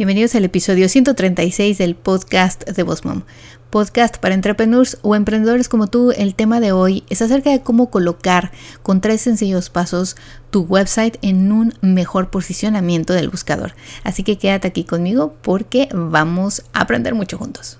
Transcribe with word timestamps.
Bienvenidos 0.00 0.34
al 0.34 0.46
episodio 0.46 0.88
136 0.88 1.76
del 1.76 1.94
podcast 1.94 2.66
de 2.66 2.82
Boss 2.84 3.04
Mom. 3.04 3.20
Podcast 3.68 4.16
para 4.16 4.34
entrepreneurs 4.34 4.96
o 5.02 5.14
emprendedores 5.14 5.68
como 5.68 5.88
tú. 5.88 6.10
El 6.12 6.34
tema 6.34 6.58
de 6.58 6.72
hoy 6.72 7.04
es 7.10 7.20
acerca 7.20 7.50
de 7.50 7.60
cómo 7.60 7.90
colocar 7.90 8.50
con 8.82 9.02
tres 9.02 9.20
sencillos 9.20 9.68
pasos 9.68 10.16
tu 10.48 10.62
website 10.62 11.18
en 11.20 11.52
un 11.52 11.74
mejor 11.82 12.30
posicionamiento 12.30 13.12
del 13.12 13.28
buscador. 13.28 13.74
Así 14.02 14.22
que 14.22 14.38
quédate 14.38 14.68
aquí 14.68 14.84
conmigo 14.84 15.34
porque 15.42 15.90
vamos 15.92 16.62
a 16.72 16.80
aprender 16.80 17.14
mucho 17.14 17.36
juntos. 17.36 17.79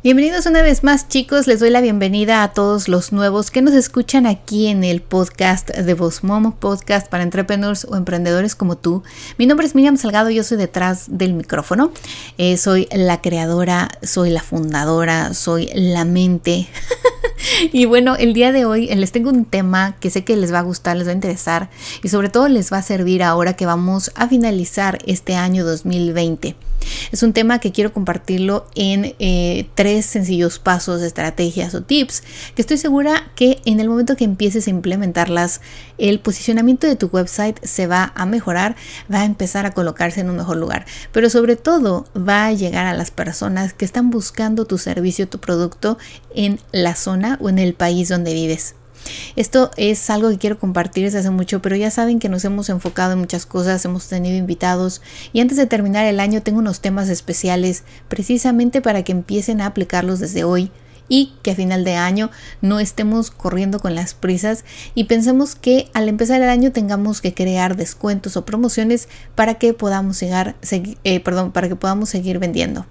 Bienvenidos 0.00 0.46
una 0.46 0.62
vez 0.62 0.84
más 0.84 1.08
chicos, 1.08 1.48
les 1.48 1.58
doy 1.58 1.70
la 1.70 1.80
bienvenida 1.80 2.44
a 2.44 2.52
todos 2.52 2.86
los 2.86 3.10
nuevos 3.10 3.50
que 3.50 3.62
nos 3.62 3.74
escuchan 3.74 4.26
aquí 4.26 4.68
en 4.68 4.84
el 4.84 5.02
podcast 5.02 5.70
de 5.70 5.94
Voz 5.94 6.22
Mom, 6.22 6.52
podcast 6.52 7.08
para 7.08 7.24
entrepreneurs 7.24 7.84
o 7.84 7.96
emprendedores 7.96 8.54
como 8.54 8.78
tú. 8.78 9.02
Mi 9.38 9.46
nombre 9.46 9.66
es 9.66 9.74
Miriam 9.74 9.96
Salgado, 9.96 10.30
yo 10.30 10.44
soy 10.44 10.56
detrás 10.56 11.06
del 11.08 11.34
micrófono, 11.34 11.90
eh, 12.38 12.56
soy 12.58 12.86
la 12.92 13.20
creadora, 13.20 13.88
soy 14.04 14.30
la 14.30 14.40
fundadora, 14.40 15.34
soy 15.34 15.68
la 15.74 16.04
mente. 16.04 16.68
y 17.72 17.84
bueno, 17.84 18.16
el 18.16 18.32
día 18.32 18.52
de 18.52 18.64
hoy 18.64 18.86
les 18.88 19.12
tengo 19.12 19.30
un 19.30 19.44
tema 19.44 19.96
que 20.00 20.10
sé 20.10 20.24
que 20.24 20.36
les 20.36 20.52
va 20.52 20.60
a 20.60 20.62
gustar, 20.62 20.96
les 20.96 21.06
va 21.06 21.12
a 21.12 21.14
interesar 21.14 21.70
y 22.02 22.08
sobre 22.08 22.28
todo 22.28 22.48
les 22.48 22.72
va 22.72 22.78
a 22.78 22.82
servir 22.82 23.22
ahora 23.22 23.54
que 23.54 23.66
vamos 23.66 24.12
a 24.14 24.28
finalizar 24.28 24.98
este 25.06 25.34
año 25.34 25.64
2020. 25.64 26.56
Es 27.12 27.22
un 27.22 27.32
tema 27.32 27.58
que 27.58 27.72
quiero 27.72 27.92
compartirlo 27.92 28.66
en 28.74 29.14
eh, 29.18 29.68
tres 29.74 30.06
sencillos 30.06 30.58
pasos, 30.58 31.02
estrategias 31.02 31.74
o 31.74 31.82
tips 31.82 32.22
que 32.54 32.62
estoy 32.62 32.78
segura 32.78 33.30
que 33.34 33.60
en 33.64 33.80
el 33.80 33.88
momento 33.88 34.16
que 34.16 34.24
empieces 34.24 34.66
a 34.66 34.70
implementarlas, 34.70 35.60
el 35.98 36.20
posicionamiento 36.20 36.86
de 36.86 36.96
tu 36.96 37.08
website 37.08 37.58
se 37.64 37.86
va 37.86 38.12
a 38.14 38.26
mejorar, 38.26 38.76
va 39.12 39.20
a 39.20 39.24
empezar 39.24 39.66
a 39.66 39.72
colocarse 39.72 40.20
en 40.20 40.30
un 40.30 40.36
mejor 40.36 40.56
lugar, 40.56 40.86
pero 41.12 41.28
sobre 41.30 41.56
todo 41.56 42.06
va 42.16 42.46
a 42.46 42.52
llegar 42.52 42.86
a 42.86 42.94
las 42.94 43.10
personas 43.10 43.74
que 43.74 43.84
están 43.84 44.10
buscando 44.10 44.64
tu 44.64 44.78
servicio, 44.78 45.28
tu 45.28 45.38
producto 45.38 45.98
en 46.34 46.60
la 46.72 46.94
zona 46.94 47.27
o 47.40 47.48
en 47.48 47.58
el 47.58 47.74
país 47.74 48.08
donde 48.08 48.32
vives. 48.32 48.74
Esto 49.36 49.70
es 49.76 50.10
algo 50.10 50.30
que 50.30 50.38
quiero 50.38 50.58
compartir 50.58 51.04
desde 51.04 51.18
hace 51.18 51.30
mucho, 51.30 51.62
pero 51.62 51.76
ya 51.76 51.90
saben 51.90 52.18
que 52.18 52.28
nos 52.28 52.44
hemos 52.44 52.68
enfocado 52.68 53.12
en 53.12 53.18
muchas 53.18 53.46
cosas, 53.46 53.84
hemos 53.84 54.08
tenido 54.08 54.36
invitados 54.36 55.00
y 55.32 55.40
antes 55.40 55.56
de 55.56 55.66
terminar 55.66 56.06
el 56.06 56.20
año 56.20 56.42
tengo 56.42 56.58
unos 56.58 56.80
temas 56.80 57.08
especiales 57.08 57.84
precisamente 58.08 58.80
para 58.82 59.02
que 59.02 59.12
empiecen 59.12 59.60
a 59.60 59.66
aplicarlos 59.66 60.18
desde 60.18 60.44
hoy 60.44 60.70
y 61.08 61.32
que 61.42 61.52
a 61.52 61.54
final 61.54 61.84
de 61.84 61.94
año 61.94 62.30
no 62.60 62.80
estemos 62.80 63.30
corriendo 63.30 63.80
con 63.80 63.94
las 63.94 64.12
prisas 64.14 64.64
y 64.94 65.04
pensemos 65.04 65.54
que 65.54 65.88
al 65.94 66.08
empezar 66.08 66.42
el 66.42 66.50
año 66.50 66.72
tengamos 66.72 67.20
que 67.20 67.32
crear 67.32 67.76
descuentos 67.76 68.36
o 68.36 68.44
promociones 68.44 69.08
para 69.34 69.54
que 69.54 69.72
podamos 69.72 70.20
llegar, 70.20 70.56
eh, 70.70 71.20
perdón, 71.20 71.52
para 71.52 71.68
que 71.68 71.76
podamos 71.76 72.10
seguir 72.10 72.38
vendiendo. 72.38 72.86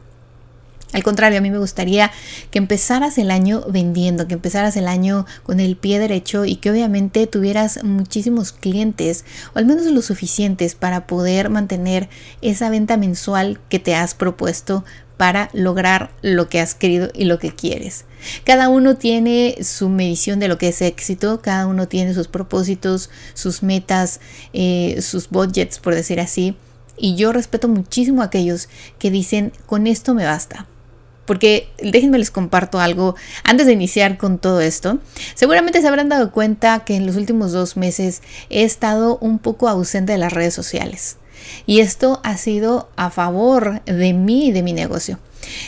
Al 0.93 1.03
contrario, 1.03 1.39
a 1.39 1.41
mí 1.41 1.51
me 1.51 1.57
gustaría 1.57 2.11
que 2.49 2.59
empezaras 2.59 3.17
el 3.17 3.29
año 3.29 3.61
vendiendo, 3.69 4.27
que 4.27 4.35
empezaras 4.35 4.77
el 4.77 4.87
año 4.87 5.25
con 5.43 5.59
el 5.59 5.75
pie 5.75 5.99
derecho 5.99 6.45
y 6.45 6.55
que 6.55 6.71
obviamente 6.71 7.27
tuvieras 7.27 7.83
muchísimos 7.83 8.53
clientes 8.53 9.25
o 9.53 9.59
al 9.59 9.65
menos 9.65 9.85
lo 9.87 10.01
suficientes 10.01 10.75
para 10.75 11.05
poder 11.05 11.49
mantener 11.49 12.07
esa 12.41 12.69
venta 12.69 12.95
mensual 12.95 13.59
que 13.67 13.79
te 13.79 13.95
has 13.95 14.15
propuesto 14.15 14.85
para 15.17 15.49
lograr 15.51 16.11
lo 16.21 16.47
que 16.47 16.61
has 16.61 16.73
querido 16.73 17.09
y 17.13 17.25
lo 17.25 17.37
que 17.37 17.53
quieres. 17.53 18.05
Cada 18.45 18.69
uno 18.69 18.95
tiene 18.95 19.57
su 19.63 19.89
medición 19.89 20.39
de 20.39 20.47
lo 20.47 20.57
que 20.57 20.69
es 20.69 20.81
éxito, 20.81 21.41
cada 21.41 21.67
uno 21.67 21.89
tiene 21.89 22.13
sus 22.13 22.29
propósitos, 22.29 23.09
sus 23.33 23.61
metas, 23.61 24.21
eh, 24.53 25.01
sus 25.01 25.29
budgets, 25.29 25.79
por 25.79 25.95
decir 25.95 26.21
así. 26.21 26.55
Y 26.97 27.15
yo 27.15 27.33
respeto 27.33 27.67
muchísimo 27.67 28.21
a 28.21 28.25
aquellos 28.25 28.69
que 28.99 29.11
dicen, 29.11 29.51
con 29.65 29.85
esto 29.85 30.13
me 30.13 30.25
basta 30.25 30.67
porque 31.27 31.69
déjenme 31.77 32.17
les 32.17 32.31
comparto 32.31 32.79
algo 32.79 33.15
antes 33.43 33.67
de 33.67 33.73
iniciar 33.73 34.17
con 34.17 34.39
todo 34.39 34.61
esto. 34.61 34.97
Seguramente 35.35 35.81
se 35.81 35.87
habrán 35.87 36.09
dado 36.09 36.31
cuenta 36.31 36.79
que 36.85 36.95
en 36.95 37.05
los 37.05 37.15
últimos 37.15 37.51
dos 37.51 37.77
meses 37.77 38.23
he 38.49 38.63
estado 38.63 39.19
un 39.21 39.37
poco 39.37 39.67
ausente 39.67 40.13
de 40.13 40.17
las 40.17 40.33
redes 40.33 40.55
sociales. 40.55 41.17
Y 41.67 41.81
esto 41.81 42.19
ha 42.23 42.37
sido 42.37 42.89
a 42.95 43.11
favor 43.11 43.83
de 43.85 44.13
mí 44.13 44.47
y 44.47 44.51
de 44.51 44.63
mi 44.63 44.73
negocio. 44.73 45.19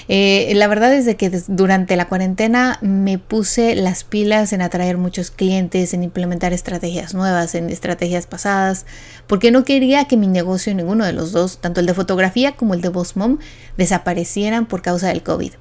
Eh, 0.08 0.52
la 0.56 0.68
verdad 0.68 0.94
es 0.94 1.06
de 1.06 1.16
que 1.16 1.30
durante 1.48 1.96
la 1.96 2.08
cuarentena 2.08 2.78
me 2.82 3.18
puse 3.18 3.76
las 3.76 4.04
pilas 4.04 4.54
en 4.54 4.62
atraer 4.62 4.98
muchos 4.98 5.32
clientes, 5.32 5.94
en 5.94 6.04
implementar 6.04 6.54
estrategias 6.54 7.14
nuevas, 7.14 7.56
en 7.56 7.70
estrategias 7.70 8.28
pasadas, 8.28 8.86
porque 9.28 9.52
no 9.52 9.64
quería 9.64 10.06
que 10.06 10.18
mi 10.18 10.28
negocio, 10.28 10.74
ninguno 10.74 11.06
de 11.06 11.14
los 11.14 11.32
dos, 11.32 11.60
tanto 11.62 11.80
el 11.80 11.86
de 11.86 11.94
fotografía 11.94 12.54
como 12.54 12.74
el 12.74 12.82
de 12.82 12.90
Boss 12.90 13.16
Mom, 13.16 13.38
desaparecieran 13.78 14.66
por 14.66 14.82
causa 14.82 15.08
del 15.10 15.24
COVID. 15.24 15.54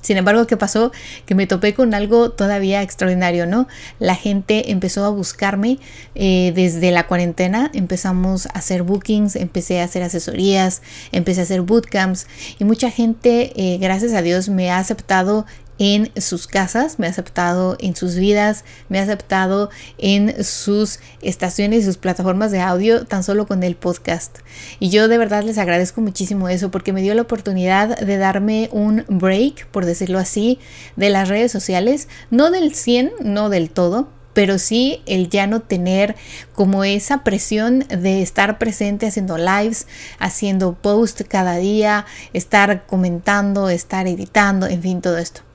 Sin 0.00 0.16
embargo, 0.16 0.46
¿qué 0.46 0.56
pasó? 0.56 0.92
Que 1.26 1.34
me 1.34 1.46
topé 1.46 1.74
con 1.74 1.92
algo 1.94 2.30
todavía 2.30 2.82
extraordinario, 2.82 3.46
¿no? 3.46 3.66
La 3.98 4.14
gente 4.14 4.70
empezó 4.70 5.04
a 5.04 5.10
buscarme 5.10 5.78
eh, 6.14 6.52
desde 6.54 6.90
la 6.90 7.06
cuarentena, 7.06 7.70
empezamos 7.74 8.46
a 8.46 8.50
hacer 8.50 8.82
bookings, 8.82 9.36
empecé 9.36 9.80
a 9.80 9.84
hacer 9.84 10.02
asesorías, 10.02 10.82
empecé 11.12 11.40
a 11.40 11.44
hacer 11.44 11.62
bootcamps 11.62 12.26
y 12.58 12.64
mucha 12.64 12.90
gente, 12.90 13.52
eh, 13.56 13.78
gracias 13.78 14.12
a 14.12 14.22
Dios, 14.22 14.48
me 14.48 14.70
ha 14.70 14.78
aceptado 14.78 15.46
en 15.78 16.10
sus 16.20 16.46
casas, 16.46 16.98
me 16.98 17.06
ha 17.06 17.10
aceptado 17.10 17.76
en 17.80 17.94
sus 17.96 18.16
vidas, 18.16 18.64
me 18.88 18.98
ha 18.98 19.02
aceptado 19.02 19.70
en 19.96 20.44
sus 20.44 20.98
estaciones 21.22 21.82
y 21.82 21.86
sus 21.86 21.96
plataformas 21.96 22.50
de 22.50 22.60
audio 22.60 23.06
tan 23.06 23.22
solo 23.22 23.46
con 23.46 23.62
el 23.62 23.76
podcast. 23.76 24.38
Y 24.80 24.90
yo 24.90 25.08
de 25.08 25.18
verdad 25.18 25.44
les 25.44 25.58
agradezco 25.58 26.00
muchísimo 26.00 26.48
eso 26.48 26.70
porque 26.70 26.92
me 26.92 27.02
dio 27.02 27.14
la 27.14 27.22
oportunidad 27.22 27.98
de 27.98 28.16
darme 28.16 28.68
un 28.72 29.04
break, 29.08 29.66
por 29.68 29.84
decirlo 29.84 30.18
así, 30.18 30.58
de 30.96 31.10
las 31.10 31.28
redes 31.28 31.52
sociales, 31.52 32.08
no 32.30 32.50
del 32.50 32.74
100, 32.74 33.12
no 33.22 33.48
del 33.48 33.70
todo, 33.70 34.08
pero 34.32 34.58
sí 34.58 35.02
el 35.06 35.30
ya 35.30 35.46
no 35.48 35.62
tener 35.62 36.14
como 36.54 36.84
esa 36.84 37.24
presión 37.24 37.80
de 37.88 38.22
estar 38.22 38.58
presente 38.58 39.06
haciendo 39.06 39.36
lives, 39.36 39.88
haciendo 40.18 40.74
post 40.74 41.22
cada 41.28 41.56
día, 41.56 42.06
estar 42.32 42.86
comentando, 42.86 43.68
estar 43.68 44.06
editando, 44.06 44.66
en 44.66 44.82
fin, 44.82 45.00
todo 45.00 45.18
esto 45.18 45.47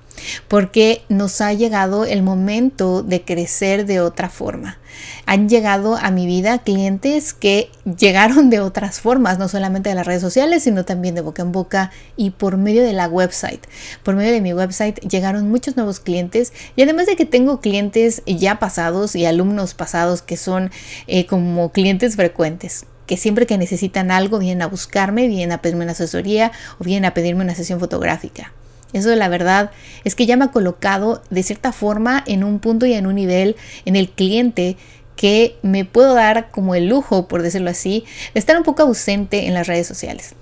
porque 0.47 1.03
nos 1.09 1.41
ha 1.41 1.53
llegado 1.53 2.05
el 2.05 2.23
momento 2.23 3.03
de 3.03 3.23
crecer 3.23 3.85
de 3.85 3.99
otra 3.99 4.29
forma. 4.29 4.79
Han 5.25 5.49
llegado 5.49 5.95
a 5.95 6.11
mi 6.11 6.25
vida 6.25 6.59
clientes 6.59 7.33
que 7.33 7.71
llegaron 7.99 8.49
de 8.49 8.59
otras 8.59 8.99
formas, 8.99 9.39
no 9.39 9.47
solamente 9.47 9.89
de 9.89 9.95
las 9.95 10.07
redes 10.07 10.21
sociales, 10.21 10.63
sino 10.63 10.85
también 10.85 11.15
de 11.15 11.21
boca 11.21 11.41
en 11.41 11.51
boca 11.51 11.91
y 12.15 12.31
por 12.31 12.57
medio 12.57 12.83
de 12.83 12.93
la 12.93 13.07
website. 13.07 13.65
Por 14.03 14.15
medio 14.15 14.31
de 14.31 14.41
mi 14.41 14.53
website 14.53 14.99
llegaron 14.99 15.49
muchos 15.49 15.75
nuevos 15.75 15.99
clientes 15.99 16.53
y 16.75 16.83
además 16.83 17.07
de 17.07 17.15
que 17.15 17.25
tengo 17.25 17.59
clientes 17.59 18.21
ya 18.25 18.59
pasados 18.59 19.15
y 19.15 19.25
alumnos 19.25 19.73
pasados 19.73 20.21
que 20.21 20.37
son 20.37 20.71
eh, 21.07 21.25
como 21.25 21.71
clientes 21.71 22.15
frecuentes 22.15 22.85
que 23.05 23.17
siempre 23.17 23.45
que 23.45 23.57
necesitan 23.57 24.11
algo 24.11 24.39
vienen 24.39 24.61
a 24.61 24.67
buscarme, 24.67 25.27
vienen 25.27 25.51
a 25.51 25.61
pedirme 25.61 25.83
una 25.83 25.91
asesoría 25.91 26.51
o 26.79 26.83
vienen 26.83 27.05
a 27.05 27.13
pedirme 27.13 27.43
una 27.43 27.53
sesión 27.53 27.79
fotográfica. 27.79 28.53
Eso 28.93 29.13
la 29.15 29.27
verdad 29.27 29.71
es 30.03 30.15
que 30.15 30.25
ya 30.25 30.37
me 30.37 30.45
ha 30.45 30.51
colocado 30.51 31.21
de 31.29 31.43
cierta 31.43 31.71
forma 31.71 32.23
en 32.25 32.43
un 32.43 32.59
punto 32.59 32.85
y 32.85 32.93
en 32.93 33.07
un 33.07 33.15
nivel 33.15 33.55
en 33.85 33.95
el 33.95 34.09
cliente 34.09 34.77
que 35.15 35.57
me 35.61 35.85
puedo 35.85 36.13
dar 36.13 36.51
como 36.51 36.75
el 36.75 36.87
lujo, 36.87 37.27
por 37.27 37.41
decirlo 37.41 37.69
así, 37.69 38.05
de 38.33 38.39
estar 38.39 38.57
un 38.57 38.63
poco 38.63 38.83
ausente 38.83 39.47
en 39.47 39.53
las 39.53 39.67
redes 39.67 39.87
sociales. 39.87 40.35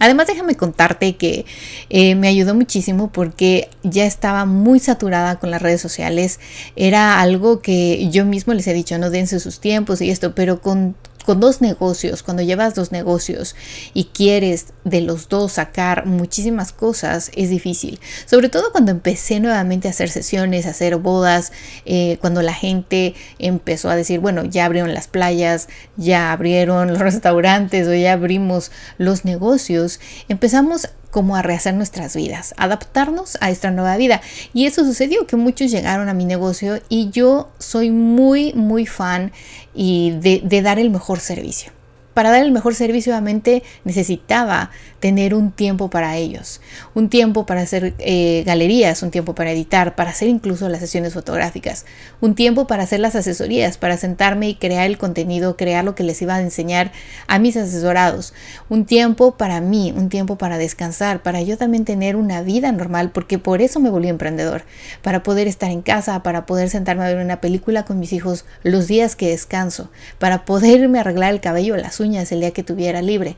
Además, 0.00 0.28
déjame 0.28 0.54
contarte 0.54 1.16
que 1.16 1.44
eh, 1.90 2.14
me 2.14 2.28
ayudó 2.28 2.54
muchísimo 2.54 3.10
porque 3.10 3.68
ya 3.82 4.06
estaba 4.06 4.44
muy 4.44 4.78
saturada 4.78 5.40
con 5.40 5.50
las 5.50 5.60
redes 5.60 5.80
sociales. 5.80 6.38
Era 6.76 7.20
algo 7.20 7.60
que 7.60 8.08
yo 8.10 8.24
mismo 8.24 8.54
les 8.54 8.66
he 8.68 8.74
dicho, 8.74 8.96
no 8.98 9.10
dense 9.10 9.40
sus 9.40 9.58
tiempos 9.58 10.00
y 10.00 10.10
esto, 10.10 10.36
pero 10.36 10.60
con 10.60 10.94
con 11.28 11.40
dos 11.40 11.60
negocios, 11.60 12.22
cuando 12.22 12.42
llevas 12.42 12.74
dos 12.74 12.90
negocios 12.90 13.54
y 13.92 14.04
quieres 14.04 14.68
de 14.84 15.02
los 15.02 15.28
dos 15.28 15.52
sacar 15.52 16.06
muchísimas 16.06 16.72
cosas, 16.72 17.30
es 17.36 17.50
difícil. 17.50 18.00
Sobre 18.24 18.48
todo 18.48 18.72
cuando 18.72 18.92
empecé 18.92 19.38
nuevamente 19.38 19.88
a 19.88 19.90
hacer 19.90 20.08
sesiones, 20.08 20.64
a 20.64 20.70
hacer 20.70 20.96
bodas, 20.96 21.52
eh, 21.84 22.16
cuando 22.22 22.40
la 22.40 22.54
gente 22.54 23.14
empezó 23.38 23.90
a 23.90 23.96
decir, 23.96 24.20
bueno, 24.20 24.46
ya 24.46 24.64
abrieron 24.64 24.94
las 24.94 25.06
playas, 25.06 25.68
ya 25.98 26.32
abrieron 26.32 26.94
los 26.94 26.98
restaurantes 27.10 27.86
o 27.88 27.92
ya 27.92 28.14
abrimos 28.14 28.72
los 28.96 29.26
negocios, 29.26 30.00
empezamos 30.30 30.88
como 31.10 31.36
a 31.36 31.42
rehacer 31.42 31.74
nuestras 31.74 32.14
vidas, 32.14 32.54
adaptarnos 32.56 33.38
a 33.40 33.50
esta 33.50 33.70
nueva 33.70 33.96
vida. 33.96 34.20
Y 34.52 34.66
eso 34.66 34.84
sucedió, 34.84 35.26
que 35.26 35.36
muchos 35.36 35.70
llegaron 35.70 36.08
a 36.08 36.14
mi 36.14 36.24
negocio 36.24 36.80
y 36.88 37.10
yo 37.10 37.50
soy 37.58 37.90
muy, 37.90 38.52
muy 38.52 38.86
fan 38.86 39.32
y 39.74 40.12
de, 40.20 40.40
de 40.44 40.62
dar 40.62 40.78
el 40.78 40.90
mejor 40.90 41.20
servicio 41.20 41.72
para 42.18 42.32
dar 42.32 42.42
el 42.42 42.50
mejor 42.50 42.74
servicio, 42.74 43.12
obviamente 43.12 43.62
necesitaba 43.84 44.72
tener 45.00 45.34
un 45.34 45.52
tiempo 45.52 45.90
para 45.90 46.16
ellos, 46.16 46.60
un 46.94 47.08
tiempo 47.08 47.46
para 47.46 47.60
hacer 47.60 47.94
eh, 47.98 48.42
galerías, 48.44 49.02
un 49.02 49.10
tiempo 49.10 49.34
para 49.34 49.52
editar, 49.52 49.94
para 49.94 50.10
hacer 50.10 50.28
incluso 50.28 50.68
las 50.68 50.80
sesiones 50.80 51.14
fotográficas, 51.14 51.84
un 52.20 52.34
tiempo 52.34 52.66
para 52.66 52.82
hacer 52.82 53.00
las 53.00 53.14
asesorías, 53.14 53.78
para 53.78 53.96
sentarme 53.96 54.48
y 54.48 54.54
crear 54.56 54.86
el 54.86 54.98
contenido, 54.98 55.56
crear 55.56 55.84
lo 55.84 55.94
que 55.94 56.02
les 56.02 56.20
iba 56.20 56.34
a 56.34 56.40
enseñar 56.40 56.92
a 57.28 57.38
mis 57.38 57.56
asesorados, 57.56 58.34
un 58.68 58.86
tiempo 58.86 59.36
para 59.36 59.60
mí, 59.60 59.92
un 59.96 60.08
tiempo 60.08 60.36
para 60.36 60.58
descansar, 60.58 61.22
para 61.22 61.42
yo 61.42 61.56
también 61.56 61.84
tener 61.84 62.16
una 62.16 62.42
vida 62.42 62.72
normal, 62.72 63.10
porque 63.12 63.38
por 63.38 63.62
eso 63.62 63.80
me 63.80 63.90
volví 63.90 64.08
emprendedor, 64.08 64.62
para 65.02 65.22
poder 65.22 65.46
estar 65.46 65.70
en 65.70 65.82
casa, 65.82 66.22
para 66.22 66.44
poder 66.46 66.70
sentarme 66.70 67.04
a 67.04 67.08
ver 67.08 67.24
una 67.24 67.40
película 67.40 67.84
con 67.84 68.00
mis 68.00 68.12
hijos 68.12 68.44
los 68.64 68.88
días 68.88 69.14
que 69.14 69.28
descanso, 69.28 69.90
para 70.18 70.44
poderme 70.44 70.98
arreglar 70.98 71.32
el 71.32 71.40
cabello, 71.40 71.76
las 71.76 72.00
uñas 72.00 72.32
el 72.32 72.40
día 72.40 72.50
que 72.50 72.64
tuviera 72.64 73.00
libre. 73.00 73.36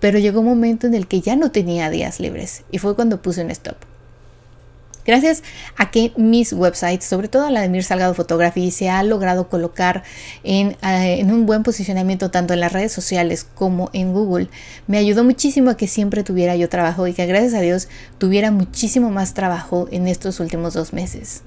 Pero 0.00 0.18
llegó 0.18 0.40
un 0.40 0.46
momento 0.46 0.86
en 0.86 0.94
el 0.94 1.01
que 1.06 1.20
ya 1.20 1.36
no 1.36 1.50
tenía 1.50 1.90
días 1.90 2.20
libres 2.20 2.64
y 2.70 2.78
fue 2.78 2.94
cuando 2.94 3.22
puse 3.22 3.42
un 3.42 3.50
stop. 3.50 3.76
Gracias 5.04 5.42
a 5.76 5.90
que 5.90 6.12
mis 6.16 6.52
websites, 6.52 7.04
sobre 7.04 7.26
todo 7.26 7.50
la 7.50 7.60
de 7.60 7.68
Mir 7.68 7.82
Salgado 7.82 8.14
Photography, 8.14 8.70
se 8.70 8.88
ha 8.88 9.02
logrado 9.02 9.48
colocar 9.48 10.04
en, 10.44 10.76
eh, 10.82 11.18
en, 11.18 11.32
un 11.32 11.44
buen 11.44 11.64
posicionamiento 11.64 12.30
tanto 12.30 12.54
en 12.54 12.60
las 12.60 12.72
redes 12.72 12.92
sociales 12.92 13.44
como 13.54 13.90
en 13.92 14.12
Google, 14.12 14.48
me 14.86 14.98
ayudó 14.98 15.24
muchísimo 15.24 15.70
a 15.70 15.76
que 15.76 15.88
siempre 15.88 16.22
tuviera 16.22 16.54
yo 16.54 16.68
trabajo 16.68 17.08
y 17.08 17.14
que 17.14 17.26
gracias 17.26 17.54
a 17.54 17.60
Dios 17.60 17.88
tuviera 18.18 18.52
muchísimo 18.52 19.10
más 19.10 19.34
trabajo 19.34 19.88
en 19.90 20.06
estos 20.06 20.38
últimos 20.38 20.74
dos 20.74 20.92
meses. 20.92 21.42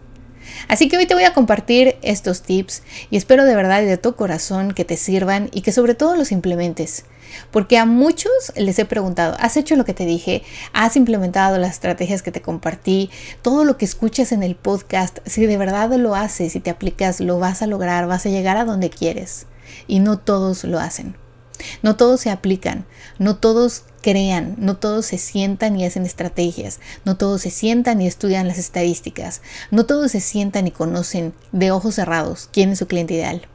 Así 0.67 0.87
que 0.87 0.97
hoy 0.97 1.05
te 1.05 1.13
voy 1.13 1.23
a 1.23 1.33
compartir 1.33 1.97
estos 2.01 2.41
tips 2.41 2.83
y 3.09 3.17
espero 3.17 3.45
de 3.45 3.55
verdad 3.55 3.81
y 3.81 3.85
de 3.85 3.97
todo 3.97 4.15
corazón 4.15 4.73
que 4.73 4.85
te 4.85 4.97
sirvan 4.97 5.49
y 5.53 5.61
que 5.61 5.71
sobre 5.71 5.95
todo 5.95 6.15
los 6.15 6.31
implementes. 6.31 7.05
Porque 7.51 7.77
a 7.77 7.85
muchos 7.85 8.31
les 8.55 8.79
he 8.79 8.85
preguntado, 8.85 9.35
¿has 9.39 9.57
hecho 9.57 9.75
lo 9.75 9.85
que 9.85 9.93
te 9.93 10.05
dije? 10.05 10.43
¿Has 10.73 10.95
implementado 10.95 11.57
las 11.57 11.71
estrategias 11.71 12.21
que 12.21 12.31
te 12.31 12.41
compartí? 12.41 13.09
Todo 13.41 13.65
lo 13.65 13.77
que 13.77 13.85
escuchas 13.85 14.31
en 14.31 14.43
el 14.43 14.55
podcast, 14.55 15.19
si 15.25 15.45
de 15.45 15.57
verdad 15.57 15.91
lo 15.95 16.15
haces, 16.15 16.53
si 16.53 16.59
te 16.59 16.69
aplicas, 16.69 17.19
lo 17.19 17.39
vas 17.39 17.61
a 17.61 17.67
lograr, 17.67 18.07
vas 18.07 18.25
a 18.25 18.29
llegar 18.29 18.57
a 18.57 18.65
donde 18.65 18.89
quieres. 18.89 19.47
Y 19.87 19.99
no 19.99 20.17
todos 20.19 20.63
lo 20.63 20.79
hacen. 20.79 21.15
No 21.81 21.95
todos 21.95 22.21
se 22.21 22.29
aplican, 22.29 22.85
no 23.19 23.37
todos 23.37 23.83
crean, 24.01 24.55
no 24.57 24.77
todos 24.77 25.05
se 25.05 25.17
sientan 25.17 25.75
y 25.79 25.85
hacen 25.85 26.05
estrategias, 26.05 26.79
no 27.05 27.17
todos 27.17 27.41
se 27.41 27.49
sientan 27.49 28.01
y 28.01 28.07
estudian 28.07 28.47
las 28.47 28.57
estadísticas, 28.57 29.41
no 29.71 29.85
todos 29.85 30.11
se 30.11 30.21
sientan 30.21 30.67
y 30.67 30.71
conocen 30.71 31.33
de 31.51 31.71
ojos 31.71 31.95
cerrados 31.95 32.49
quién 32.51 32.69
es 32.69 32.79
su 32.79 32.87
cliente 32.87 33.15
ideal. 33.15 33.47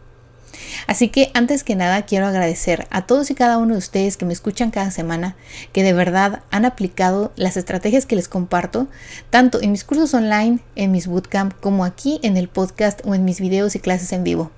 Así 0.87 1.09
que 1.09 1.31
antes 1.35 1.65
que 1.65 1.77
nada 1.77 2.03
quiero 2.03 2.27
agradecer 2.27 2.87
a 2.91 3.07
todos 3.07 3.31
y 3.31 3.35
cada 3.35 3.59
uno 3.59 3.75
de 3.75 3.79
ustedes 3.79 4.17
que 4.17 4.25
me 4.25 4.33
escuchan 4.33 4.71
cada 4.71 4.91
semana, 4.91 5.37
que 5.73 5.83
de 5.83 5.93
verdad 5.93 6.43
han 6.51 6.65
aplicado 6.65 7.33
las 7.37 7.57
estrategias 7.57 8.07
que 8.07 8.17
les 8.17 8.29
comparto, 8.29 8.89
tanto 9.31 9.61
en 9.63 9.73
mis 9.73 9.85
cursos 9.85 10.15
online, 10.15 10.61
en 10.77 10.91
mis 10.91 11.07
bootcamp, 11.07 11.55
como 11.61 11.85
aquí 11.85 12.21
en 12.23 12.37
el 12.37 12.49
podcast 12.49 13.01
o 13.05 13.15
en 13.15 13.25
mis 13.25 13.41
videos 13.41 13.77
y 13.77 13.81
clases 13.81 14.13
en 14.13 14.25
vivo. 14.25 14.51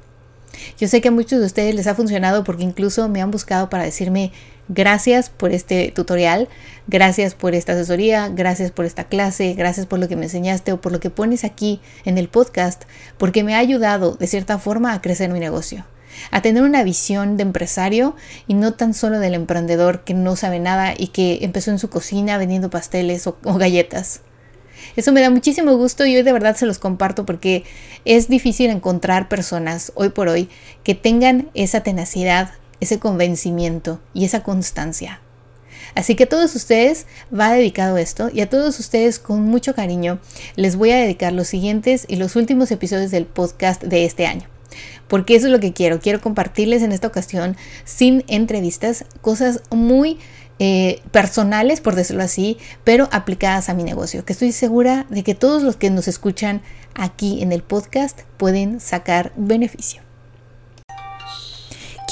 Yo 0.79 0.89
sé 0.89 1.01
que 1.01 1.09
a 1.09 1.13
muchos 1.13 1.41
de 1.41 1.47
ustedes 1.47 1.75
les 1.75 1.87
ha 1.87 1.95
funcionado 1.95 2.45
porque 2.45 2.63
incluso 2.63 3.09
me 3.09 3.23
han 3.23 3.31
buscado 3.31 3.71
para 3.71 3.85
decirme 3.85 4.33
gracias 4.69 5.29
por 5.31 5.53
este 5.53 5.93
tutorial, 5.95 6.49
gracias 6.87 7.35
por 7.35 7.55
esta 7.55 7.73
asesoría, 7.73 8.29
gracias 8.29 8.71
por 8.71 8.85
esta 8.85 9.05
clase, 9.05 9.55
gracias 9.55 9.87
por 9.87 9.99
lo 9.99 10.09
que 10.09 10.17
me 10.17 10.25
enseñaste 10.25 10.73
o 10.73 10.81
por 10.81 10.93
lo 10.93 11.01
que 11.01 11.11
pones 11.11 11.45
aquí 11.45 11.81
en 12.05 12.19
el 12.19 12.29
podcast, 12.29 12.85
porque 13.19 13.45
me 13.45 13.55
ha 13.55 13.59
ayudado 13.59 14.15
de 14.15 14.27
cierta 14.27 14.59
forma 14.59 14.93
a 14.93 15.03
crecer 15.03 15.31
mi 15.31 15.41
negocio 15.41 15.85
a 16.31 16.43
tener 16.43 16.63
una 16.63 16.83
visión 16.83 17.37
de 17.37 17.43
empresario 17.43 18.15
y 18.47 18.55
no 18.55 18.75
tan 18.75 18.95
solo 18.95 19.19
del 19.19 19.35
emprendedor 19.35 20.05
que 20.05 20.15
no 20.15 20.37
sabe 20.37 20.61
nada 20.61 20.95
y 20.97 21.09
que 21.09 21.39
empezó 21.43 21.71
en 21.71 21.79
su 21.79 21.91
cocina 21.91 22.39
vendiendo 22.39 22.71
pasteles 22.71 23.27
o, 23.27 23.37
galletas. 23.43 24.21
Eso 24.97 25.13
me 25.13 25.21
da 25.21 25.31
muchísimo 25.31 25.77
gusto 25.77 26.05
y 26.05 26.17
hoy 26.17 26.23
de 26.23 26.33
verdad 26.33 26.57
se 26.57 26.67
los 26.67 26.79
comparto 26.79 27.25
porque 27.25 27.65
es 28.05 28.29
difícil 28.29 28.71
encontrar 28.71 29.29
personas 29.29 29.93
hoy 29.95 30.11
por 30.11 30.29
hoy 30.29 30.49
que 30.85 30.95
tengan 30.95 31.49
esa 31.55 31.83
tenacidad, 31.83 32.51
ese 32.81 32.99
convencimiento 32.99 34.01
y 34.13 34.25
esa 34.25 34.43
constancia. 34.43 35.21
Así 35.95 36.15
que 36.15 36.25
a 36.25 36.29
todos 36.29 36.55
ustedes 36.55 37.07
va 37.39 37.53
dedicado 37.53 37.99
esto 37.99 38.31
y 38.33 38.41
a 38.41 38.49
todos 38.49 38.79
ustedes 38.79 39.19
con 39.19 39.43
mucho 39.43 39.75
cariño 39.75 40.21
les 40.57 40.77
voy 40.77 40.91
a 40.91 40.97
dedicar 40.97 41.33
los 41.33 41.49
siguientes 41.49 42.05
y 42.09 42.17
los 42.17 42.37
últimos 42.37 42.71
episodios 42.71 43.11
del 43.11 43.27
podcast 43.27 43.83
de 43.83 44.05
este 44.05 44.27
año. 44.27 44.49
Porque 45.09 45.37
eso 45.37 45.47
es 45.47 45.53
lo 45.53 45.61
que 45.61 45.75
quiero. 45.75 46.01
Quiero 46.01 46.23
compartirles 46.23 46.83
en 46.83 46.93
esta 46.93 47.09
ocasión, 47.09 47.57
sin 47.85 48.25
entrevistas, 48.29 49.05
cosas 49.21 49.61
muy 49.71 50.19
eh, 50.65 51.03
personales, 51.11 51.81
por 51.81 51.97
decirlo 51.97 52.23
así, 52.23 52.57
pero 52.85 53.09
aplicadas 53.11 53.69
a 53.69 53.75
mi 53.75 53.83
negocio, 53.83 54.25
que 54.25 54.33
estoy 54.33 54.53
segura 54.53 55.07
de 55.11 55.25
que 55.25 55.35
todos 55.35 55.65
los 55.65 55.75
que 55.75 55.91
nos 55.91 56.07
escuchan 56.07 56.63
aquí 56.95 57.43
en 57.43 57.51
el 57.51 57.65
podcast 57.65 58.21
pueden 58.37 58.79
sacar 58.79 59.33
beneficio. 59.35 60.03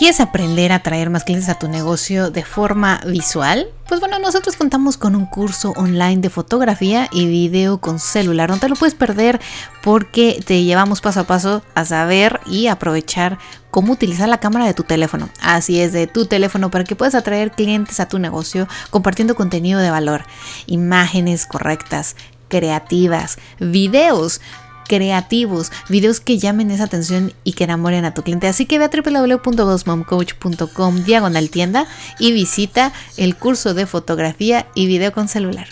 ¿Quieres 0.00 0.20
aprender 0.20 0.72
a 0.72 0.82
traer 0.82 1.10
más 1.10 1.24
clientes 1.24 1.50
a 1.50 1.58
tu 1.58 1.68
negocio 1.68 2.30
de 2.30 2.42
forma 2.42 3.02
visual? 3.06 3.68
Pues 3.86 4.00
bueno, 4.00 4.18
nosotros 4.18 4.56
contamos 4.56 4.96
con 4.96 5.14
un 5.14 5.26
curso 5.26 5.74
online 5.76 6.22
de 6.22 6.30
fotografía 6.30 7.06
y 7.12 7.26
video 7.26 7.82
con 7.82 7.98
celular. 7.98 8.48
No 8.48 8.56
te 8.56 8.70
lo 8.70 8.76
puedes 8.76 8.94
perder 8.94 9.42
porque 9.82 10.42
te 10.46 10.64
llevamos 10.64 11.02
paso 11.02 11.20
a 11.20 11.24
paso 11.24 11.62
a 11.74 11.84
saber 11.84 12.40
y 12.46 12.68
aprovechar 12.68 13.36
cómo 13.70 13.92
utilizar 13.92 14.26
la 14.26 14.40
cámara 14.40 14.64
de 14.64 14.72
tu 14.72 14.84
teléfono. 14.84 15.28
Así 15.42 15.82
es, 15.82 15.92
de 15.92 16.06
tu 16.06 16.24
teléfono 16.24 16.70
para 16.70 16.84
que 16.84 16.96
puedas 16.96 17.14
atraer 17.14 17.50
clientes 17.50 18.00
a 18.00 18.08
tu 18.08 18.18
negocio 18.18 18.68
compartiendo 18.88 19.34
contenido 19.34 19.80
de 19.80 19.90
valor, 19.90 20.24
imágenes 20.64 21.44
correctas, 21.44 22.16
creativas, 22.48 23.36
videos 23.58 24.40
creativos, 24.90 25.70
videos 25.88 26.18
que 26.18 26.36
llamen 26.36 26.72
esa 26.72 26.82
atención 26.82 27.32
y 27.44 27.52
que 27.52 27.62
enamoren 27.62 28.04
a 28.04 28.12
tu 28.12 28.24
cliente. 28.24 28.48
Así 28.48 28.66
que 28.66 28.80
ve 28.80 28.86
a 28.86 28.90
www.bossmomcoach.com 28.90 31.04
diagonal 31.04 31.48
tienda 31.48 31.86
y 32.18 32.32
visita 32.32 32.92
el 33.16 33.36
curso 33.36 33.72
de 33.72 33.86
fotografía 33.86 34.66
y 34.74 34.88
video 34.88 35.12
con 35.12 35.28
celular. 35.28 35.68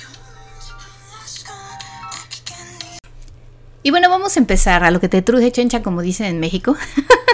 Y 3.89 3.91
bueno, 3.91 4.11
vamos 4.11 4.37
a 4.37 4.41
empezar 4.41 4.85
a 4.85 4.91
lo 4.91 5.01
que 5.01 5.09
te 5.09 5.23
truje 5.23 5.51
chencha, 5.51 5.83
como 5.83 6.03
dicen 6.03 6.27
en 6.27 6.41
México. 6.41 6.77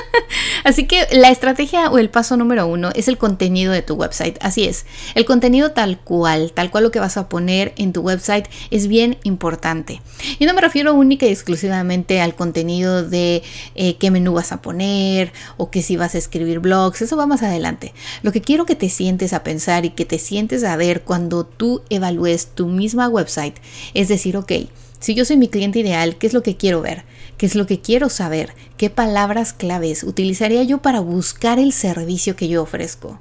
Así 0.64 0.86
que 0.86 1.08
la 1.10 1.30
estrategia 1.30 1.90
o 1.90 1.98
el 1.98 2.10
paso 2.10 2.36
número 2.36 2.68
uno 2.68 2.90
es 2.94 3.08
el 3.08 3.18
contenido 3.18 3.72
de 3.72 3.82
tu 3.82 3.94
website. 3.94 4.38
Así 4.40 4.62
es, 4.62 4.86
el 5.16 5.24
contenido 5.24 5.72
tal 5.72 5.98
cual, 5.98 6.52
tal 6.52 6.70
cual 6.70 6.84
lo 6.84 6.92
que 6.92 7.00
vas 7.00 7.16
a 7.16 7.28
poner 7.28 7.72
en 7.76 7.92
tu 7.92 8.02
website 8.02 8.46
es 8.70 8.86
bien 8.86 9.18
importante. 9.24 10.00
Y 10.38 10.46
no 10.46 10.54
me 10.54 10.60
refiero 10.60 10.94
única 10.94 11.26
y 11.26 11.30
exclusivamente 11.30 12.20
al 12.20 12.36
contenido 12.36 13.02
de 13.02 13.42
eh, 13.74 13.96
qué 13.96 14.12
menú 14.12 14.34
vas 14.34 14.52
a 14.52 14.62
poner 14.62 15.32
o 15.56 15.72
que 15.72 15.82
si 15.82 15.96
vas 15.96 16.14
a 16.14 16.18
escribir 16.18 16.60
blogs, 16.60 17.02
eso 17.02 17.16
va 17.16 17.26
más 17.26 17.42
adelante. 17.42 17.92
Lo 18.22 18.30
que 18.30 18.42
quiero 18.42 18.64
que 18.64 18.76
te 18.76 18.90
sientes 18.90 19.32
a 19.32 19.42
pensar 19.42 19.86
y 19.86 19.90
que 19.90 20.04
te 20.04 20.20
sientes 20.20 20.62
a 20.62 20.76
ver 20.76 21.02
cuando 21.02 21.44
tú 21.44 21.82
evalúes 21.90 22.46
tu 22.46 22.68
misma 22.68 23.08
website 23.08 23.56
es 23.92 24.06
decir, 24.06 24.36
ok, 24.36 24.52
si 25.04 25.14
yo 25.14 25.26
soy 25.26 25.36
mi 25.36 25.48
cliente 25.48 25.80
ideal, 25.80 26.16
¿qué 26.16 26.26
es 26.26 26.32
lo 26.32 26.42
que 26.42 26.56
quiero 26.56 26.80
ver? 26.80 27.04
¿Qué 27.36 27.44
es 27.44 27.56
lo 27.56 27.66
que 27.66 27.82
quiero 27.82 28.08
saber? 28.08 28.54
¿Qué 28.78 28.88
palabras 28.88 29.52
claves 29.52 30.02
utilizaría 30.02 30.62
yo 30.62 30.80
para 30.80 31.00
buscar 31.00 31.58
el 31.58 31.74
servicio 31.74 32.36
que 32.36 32.48
yo 32.48 32.62
ofrezco? 32.62 33.20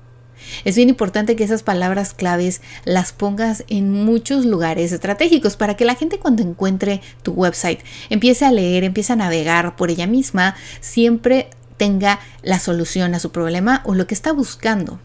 Es 0.63 0.78
bien 0.78 0.88
importante 0.88 1.36
que 1.36 1.44
esas 1.44 1.62
palabras 1.62 2.13
claves 2.13 2.62
las 2.86 3.12
pongas 3.12 3.66
en 3.68 3.92
muchos 3.92 4.46
lugares 4.46 4.94
estratégicos 4.94 5.58
para 5.58 5.75
que 5.75 5.84
la 5.84 5.96
gente 5.96 6.20
cuando 6.20 6.42
encuentre 6.42 7.02
tu 7.22 7.34
website 7.34 7.82
empiece 8.10 8.46
a 8.46 8.52
leer, 8.54 8.86
empiece 8.86 9.12
a 9.12 9.18
navegar 9.18 9.75
por 9.75 9.92
ella 9.92 10.08
misma, 10.08 10.56
siempre 10.80 11.50
tenga 11.75 12.22
la 12.44 12.60
solución 12.60 13.13
a 13.13 13.20
su 13.20 13.34
problema 13.34 13.82
o 13.84 13.94
lo 13.94 14.08
que 14.08 14.13
está 14.13 14.32
buscando. 14.32 15.02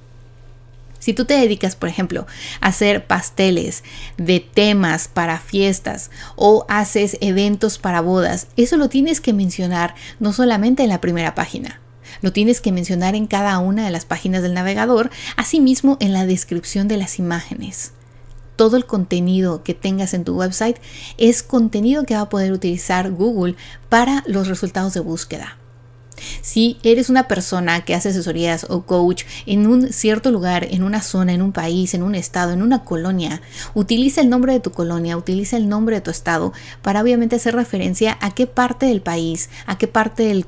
Si 0.98 1.14
tú 1.14 1.24
te 1.24 1.34
dedicas, 1.34 1.76
por 1.76 1.88
ejemplo, 1.88 2.26
a 2.60 2.68
hacer 2.68 3.06
pasteles 3.06 3.84
de 4.16 4.40
temas 4.40 5.08
para 5.08 5.38
fiestas 5.38 6.10
o 6.36 6.66
haces 6.68 7.16
eventos 7.20 7.78
para 7.78 8.00
bodas, 8.00 8.48
eso 8.56 8.76
lo 8.76 8.88
tienes 8.88 9.20
que 9.20 9.32
mencionar 9.32 9.94
no 10.18 10.32
solamente 10.32 10.82
en 10.82 10.88
la 10.88 11.00
primera 11.00 11.34
página. 11.34 11.80
Lo 12.20 12.32
tienes 12.32 12.60
que 12.60 12.72
mencionar 12.72 13.14
en 13.14 13.26
cada 13.26 13.58
una 13.58 13.84
de 13.84 13.90
las 13.90 14.04
páginas 14.04 14.42
del 14.42 14.54
navegador, 14.54 15.10
asimismo 15.36 15.96
en 16.00 16.12
la 16.12 16.26
descripción 16.26 16.88
de 16.88 16.96
las 16.96 17.18
imágenes. 17.18 17.92
Todo 18.56 18.76
el 18.76 18.86
contenido 18.86 19.62
que 19.62 19.74
tengas 19.74 20.14
en 20.14 20.24
tu 20.24 20.36
website 20.36 20.78
es 21.16 21.44
contenido 21.44 22.04
que 22.04 22.14
va 22.14 22.22
a 22.22 22.28
poder 22.28 22.50
utilizar 22.52 23.10
Google 23.12 23.54
para 23.88 24.24
los 24.26 24.48
resultados 24.48 24.94
de 24.94 25.00
búsqueda. 25.00 25.58
Si 26.40 26.78
eres 26.82 27.10
una 27.10 27.28
persona 27.28 27.84
que 27.84 27.94
hace 27.94 28.10
asesorías 28.10 28.66
o 28.68 28.82
coach 28.82 29.24
en 29.46 29.66
un 29.66 29.92
cierto 29.92 30.30
lugar, 30.30 30.66
en 30.70 30.82
una 30.82 31.02
zona, 31.02 31.32
en 31.32 31.42
un 31.42 31.52
país, 31.52 31.94
en 31.94 32.02
un 32.02 32.14
estado, 32.14 32.52
en 32.52 32.62
una 32.62 32.84
colonia, 32.84 33.40
utiliza 33.74 34.20
el 34.20 34.30
nombre 34.30 34.52
de 34.52 34.60
tu 34.60 34.70
colonia, 34.70 35.16
utiliza 35.16 35.56
el 35.56 35.68
nombre 35.68 35.96
de 35.96 36.02
tu 36.02 36.10
estado 36.10 36.52
para 36.82 37.02
obviamente 37.02 37.36
hacer 37.36 37.54
referencia 37.54 38.18
a 38.20 38.34
qué 38.34 38.46
parte 38.46 38.86
del 38.86 39.00
país, 39.00 39.50
a 39.66 39.78
qué 39.78 39.88
parte 39.88 40.24
del, 40.24 40.46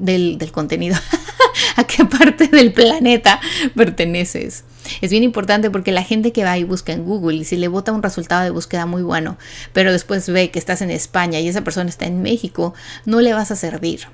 del, 0.00 0.38
del 0.38 0.52
contenido, 0.52 0.96
a 1.76 1.84
qué 1.84 2.04
parte 2.04 2.48
del 2.48 2.72
planeta 2.72 3.40
perteneces. 3.74 4.64
Es 5.00 5.10
bien 5.10 5.22
importante 5.22 5.70
porque 5.70 5.92
la 5.92 6.02
gente 6.02 6.32
que 6.32 6.44
va 6.44 6.58
y 6.58 6.64
busca 6.64 6.92
en 6.92 7.04
Google 7.04 7.36
y 7.36 7.44
si 7.44 7.56
le 7.56 7.68
bota 7.68 7.92
un 7.92 8.02
resultado 8.02 8.42
de 8.44 8.50
búsqueda 8.50 8.86
muy 8.86 9.02
bueno, 9.02 9.38
pero 9.72 9.92
después 9.92 10.28
ve 10.28 10.50
que 10.50 10.58
estás 10.58 10.82
en 10.82 10.90
España 10.90 11.40
y 11.40 11.48
esa 11.48 11.62
persona 11.62 11.88
está 11.88 12.06
en 12.06 12.22
México, 12.22 12.74
no 13.04 13.20
le 13.20 13.32
vas 13.32 13.50
a 13.50 13.56
servir. 13.56 14.08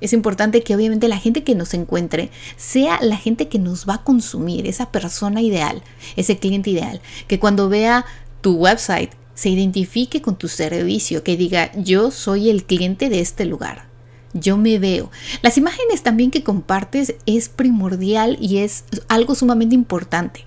Es 0.00 0.12
importante 0.12 0.62
que 0.62 0.74
obviamente 0.74 1.08
la 1.08 1.18
gente 1.18 1.42
que 1.42 1.54
nos 1.54 1.74
encuentre 1.74 2.30
sea 2.56 2.98
la 3.00 3.16
gente 3.16 3.48
que 3.48 3.58
nos 3.58 3.88
va 3.88 3.94
a 3.94 4.04
consumir, 4.04 4.66
esa 4.66 4.90
persona 4.90 5.40
ideal, 5.40 5.82
ese 6.16 6.38
cliente 6.38 6.70
ideal, 6.70 7.00
que 7.26 7.38
cuando 7.38 7.68
vea 7.68 8.04
tu 8.40 8.56
website 8.56 9.12
se 9.34 9.50
identifique 9.50 10.22
con 10.22 10.36
tu 10.36 10.48
servicio, 10.48 11.22
que 11.22 11.36
diga 11.36 11.70
yo 11.76 12.10
soy 12.10 12.50
el 12.50 12.64
cliente 12.64 13.08
de 13.08 13.20
este 13.20 13.44
lugar. 13.44 13.86
Yo 14.32 14.58
me 14.58 14.78
veo. 14.78 15.10
Las 15.40 15.56
imágenes 15.56 16.02
también 16.02 16.30
que 16.30 16.42
compartes 16.42 17.14
es 17.24 17.48
primordial 17.48 18.36
y 18.40 18.58
es 18.58 18.84
algo 19.08 19.34
sumamente 19.34 19.74
importante. 19.74 20.44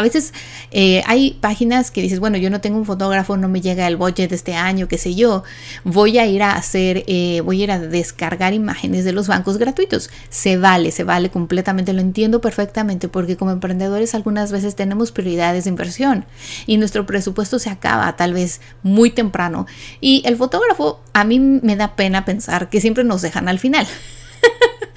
A 0.00 0.02
veces 0.02 0.32
eh, 0.70 1.02
hay 1.06 1.32
páginas 1.42 1.90
que 1.90 2.00
dices, 2.00 2.20
bueno, 2.20 2.38
yo 2.38 2.48
no 2.48 2.62
tengo 2.62 2.78
un 2.78 2.86
fotógrafo, 2.86 3.36
no 3.36 3.48
me 3.48 3.60
llega 3.60 3.86
el 3.86 3.98
budget 3.98 4.32
este 4.32 4.54
año, 4.54 4.88
qué 4.88 4.96
sé 4.96 5.14
yo. 5.14 5.44
Voy 5.84 6.18
a 6.18 6.26
ir 6.26 6.42
a 6.42 6.52
hacer, 6.52 7.04
eh, 7.06 7.42
voy 7.44 7.60
a 7.60 7.64
ir 7.64 7.70
a 7.70 7.78
descargar 7.78 8.54
imágenes 8.54 9.04
de 9.04 9.12
los 9.12 9.28
bancos 9.28 9.58
gratuitos. 9.58 10.08
Se 10.30 10.56
vale, 10.56 10.90
se 10.90 11.04
vale 11.04 11.28
completamente, 11.28 11.92
lo 11.92 12.00
entiendo 12.00 12.40
perfectamente 12.40 13.08
porque 13.08 13.36
como 13.36 13.50
emprendedores 13.50 14.14
algunas 14.14 14.52
veces 14.52 14.74
tenemos 14.74 15.12
prioridades 15.12 15.64
de 15.64 15.70
inversión 15.70 16.24
y 16.66 16.78
nuestro 16.78 17.04
presupuesto 17.04 17.58
se 17.58 17.68
acaba 17.68 18.16
tal 18.16 18.32
vez 18.32 18.62
muy 18.82 19.10
temprano. 19.10 19.66
Y 20.00 20.22
el 20.24 20.38
fotógrafo, 20.38 21.02
a 21.12 21.24
mí 21.24 21.38
me 21.38 21.76
da 21.76 21.94
pena 21.94 22.24
pensar 22.24 22.70
que 22.70 22.80
siempre 22.80 23.04
nos 23.04 23.20
dejan 23.20 23.48
al 23.50 23.58
final. 23.58 23.86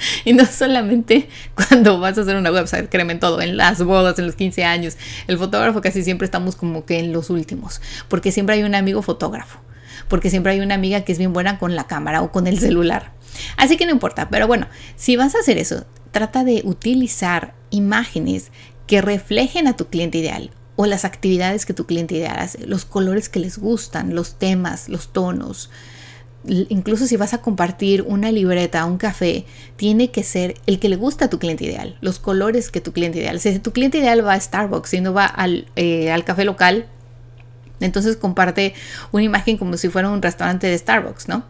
y 0.26 0.34
no 0.34 0.46
solamente 0.46 1.30
cuando 1.56 2.00
vas 2.00 2.18
a 2.18 2.22
hacer 2.22 2.36
una 2.36 2.52
website, 2.52 2.90
créeme 2.90 3.16
todo, 3.16 3.42
en 3.42 3.58
las 3.58 3.84
bodas, 3.84 4.18
en 4.20 4.26
los 4.26 4.36
15 4.36 4.64
años, 4.64 4.98
el 5.28 5.38
fotógrafo 5.38 5.82
casi 5.82 6.04
siempre 6.04 6.26
estamos 6.26 6.56
como 6.56 6.86
que 6.86 7.00
en 7.00 7.14
los 7.14 7.30
últimos, 7.30 7.82
porque 8.08 8.32
siempre 8.32 8.56
hay 8.56 8.64
un 8.64 8.76
amigo 8.76 9.02
fotógrafo, 9.02 9.60
porque 10.08 10.30
siempre 10.30 10.54
hay 10.54 10.60
una 10.60 10.76
amiga 10.76 11.02
que 11.02 11.12
es 11.12 11.18
bien 11.18 11.34
buena 11.34 11.60
con 11.60 11.76
la 11.76 11.88
cámara 11.88 12.22
o 12.22 12.32
con 12.32 12.48
el 12.48 12.60
celular. 12.60 13.12
Así 13.58 13.78
que 13.78 13.86
no 13.86 13.92
importa, 13.92 14.30
pero 14.30 14.48
bueno, 14.48 14.68
si 14.96 15.16
vas 15.16 15.36
a 15.36 15.40
hacer 15.40 15.58
eso, 15.58 15.86
trata 16.12 16.44
de 16.44 16.62
utilizar 16.66 17.56
imágenes 17.72 18.52
que 18.86 19.02
reflejen 19.02 19.68
a 19.68 19.76
tu 19.76 19.88
cliente 19.88 20.20
ideal 20.20 20.52
o 20.76 20.86
las 20.86 21.06
actividades 21.06 21.66
que 21.66 21.74
tu 21.74 21.86
cliente 21.86 22.16
ideal 22.16 22.38
hace, 22.40 22.66
los 22.66 22.86
colores 22.86 23.30
que 23.30 23.40
les 23.40 23.58
gustan, 23.58 24.16
los 24.16 24.38
temas, 24.40 24.90
los 24.90 25.14
tonos, 25.14 25.70
incluso 26.46 27.08
si 27.08 27.18
vas 27.18 27.34
a 27.34 27.40
compartir 27.40 28.04
una 28.04 28.32
libreta, 28.32 28.86
un 28.86 28.98
café, 28.98 29.46
tiene 29.76 30.12
que 30.12 30.24
ser 30.24 30.56
el 30.66 30.80
que 30.80 30.90
le 30.90 30.96
gusta 30.96 31.26
a 31.26 31.30
tu 31.30 31.40
cliente 31.40 31.66
ideal, 31.66 31.98
los 32.02 32.20
colores 32.20 32.70
que 32.72 32.82
tu 32.82 32.92
cliente 32.92 33.20
ideal. 33.20 33.40
Si 33.40 33.60
tu 33.60 33.72
cliente 33.72 34.00
ideal 34.00 34.26
va 34.26 34.34
a 34.34 34.40
Starbucks 34.40 34.94
y 34.94 35.02
no 35.02 35.14
va 35.14 35.26
al, 35.26 35.68
eh, 35.76 36.12
al 36.12 36.24
café 36.26 36.44
local, 36.44 36.88
entonces 37.80 38.18
comparte 38.18 38.74
una 39.12 39.24
imagen 39.24 39.58
como 39.58 39.78
si 39.78 39.90
fuera 39.90 40.10
un 40.10 40.22
restaurante 40.22 40.68
de 40.68 40.78
Starbucks, 40.78 41.28
¿no? 41.28 41.46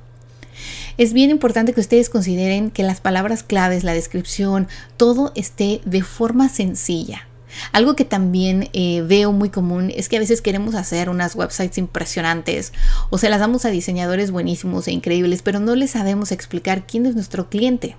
Es 0.97 1.13
bien 1.13 1.31
importante 1.31 1.73
que 1.73 1.81
ustedes 1.81 2.09
consideren 2.09 2.69
que 2.69 2.83
las 2.83 3.01
palabras 3.01 3.41
claves, 3.41 3.83
la 3.83 3.93
descripción, 3.93 4.67
todo 4.97 5.31
esté 5.35 5.81
de 5.85 6.03
forma 6.03 6.49
sencilla. 6.49 7.27
Algo 7.71 7.95
que 7.95 8.05
también 8.05 8.69
eh, 8.73 9.03
veo 9.05 9.31
muy 9.31 9.49
común 9.49 9.91
es 9.95 10.09
que 10.09 10.17
a 10.17 10.19
veces 10.19 10.41
queremos 10.41 10.75
hacer 10.75 11.09
unas 11.09 11.35
websites 11.35 11.77
impresionantes 11.77 12.73
o 13.09 13.17
se 13.17 13.29
las 13.29 13.39
damos 13.39 13.65
a 13.65 13.69
diseñadores 13.69 14.31
buenísimos 14.31 14.87
e 14.87 14.91
increíbles, 14.91 15.41
pero 15.41 15.59
no 15.59 15.75
les 15.75 15.91
sabemos 15.91 16.31
explicar 16.31 16.85
quién 16.85 17.05
es 17.05 17.15
nuestro 17.15 17.49
cliente. 17.49 17.95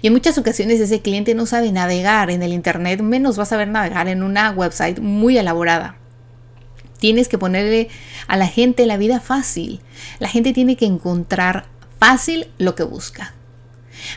Y 0.00 0.06
en 0.06 0.12
muchas 0.12 0.38
ocasiones 0.38 0.80
ese 0.80 1.00
cliente 1.00 1.34
no 1.34 1.46
sabe 1.46 1.72
navegar 1.72 2.30
en 2.30 2.42
el 2.42 2.52
Internet, 2.52 3.00
menos 3.00 3.38
va 3.38 3.42
a 3.42 3.46
saber 3.46 3.68
navegar 3.68 4.08
en 4.08 4.22
una 4.22 4.50
website 4.50 4.98
muy 4.98 5.36
elaborada. 5.36 5.96
Tienes 6.98 7.28
que 7.28 7.38
ponerle 7.38 7.88
a 8.26 8.36
la 8.36 8.48
gente 8.48 8.86
la 8.86 8.96
vida 8.96 9.20
fácil. 9.20 9.80
La 10.18 10.28
gente 10.28 10.52
tiene 10.52 10.76
que 10.76 10.86
encontrar 10.86 11.66
fácil 12.00 12.48
lo 12.58 12.74
que 12.74 12.82
busca. 12.82 13.34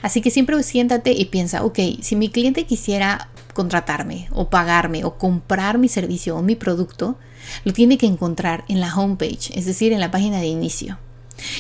Así 0.02 0.22
que 0.22 0.32
siempre 0.32 0.62
siéntate 0.64 1.12
y 1.12 1.26
piensa, 1.26 1.64
ok, 1.64 1.80
si 2.02 2.16
mi 2.16 2.30
cliente 2.30 2.66
quisiera 2.66 3.30
contratarme 3.54 4.28
o 4.32 4.50
pagarme 4.50 5.04
o 5.04 5.18
comprar 5.18 5.78
mi 5.78 5.88
servicio 5.88 6.38
o 6.38 6.42
mi 6.42 6.56
producto, 6.56 7.18
lo 7.66 7.74
tiene 7.74 7.98
que 7.98 8.06
encontrar 8.06 8.64
en 8.68 8.80
la 8.80 8.96
homepage, 8.96 9.52
es 9.54 9.66
decir, 9.66 9.94
en 9.94 10.00
la 10.00 10.12
página 10.12 10.40
de 10.40 10.48
inicio. 10.48 11.00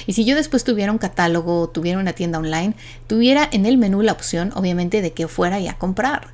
Y 0.05 0.13
si 0.13 0.25
yo 0.25 0.36
después 0.36 0.63
tuviera 0.63 0.91
un 0.91 0.98
catálogo 0.98 1.62
o 1.62 1.69
tuviera 1.69 2.00
una 2.00 2.13
tienda 2.13 2.39
online, 2.39 2.75
tuviera 3.07 3.48
en 3.51 3.65
el 3.65 3.77
menú 3.77 4.01
la 4.01 4.12
opción, 4.12 4.51
obviamente, 4.55 5.01
de 5.01 5.13
que 5.13 5.27
fuera 5.27 5.60
ya 5.60 5.71
a 5.71 5.77
comprar. 5.77 6.33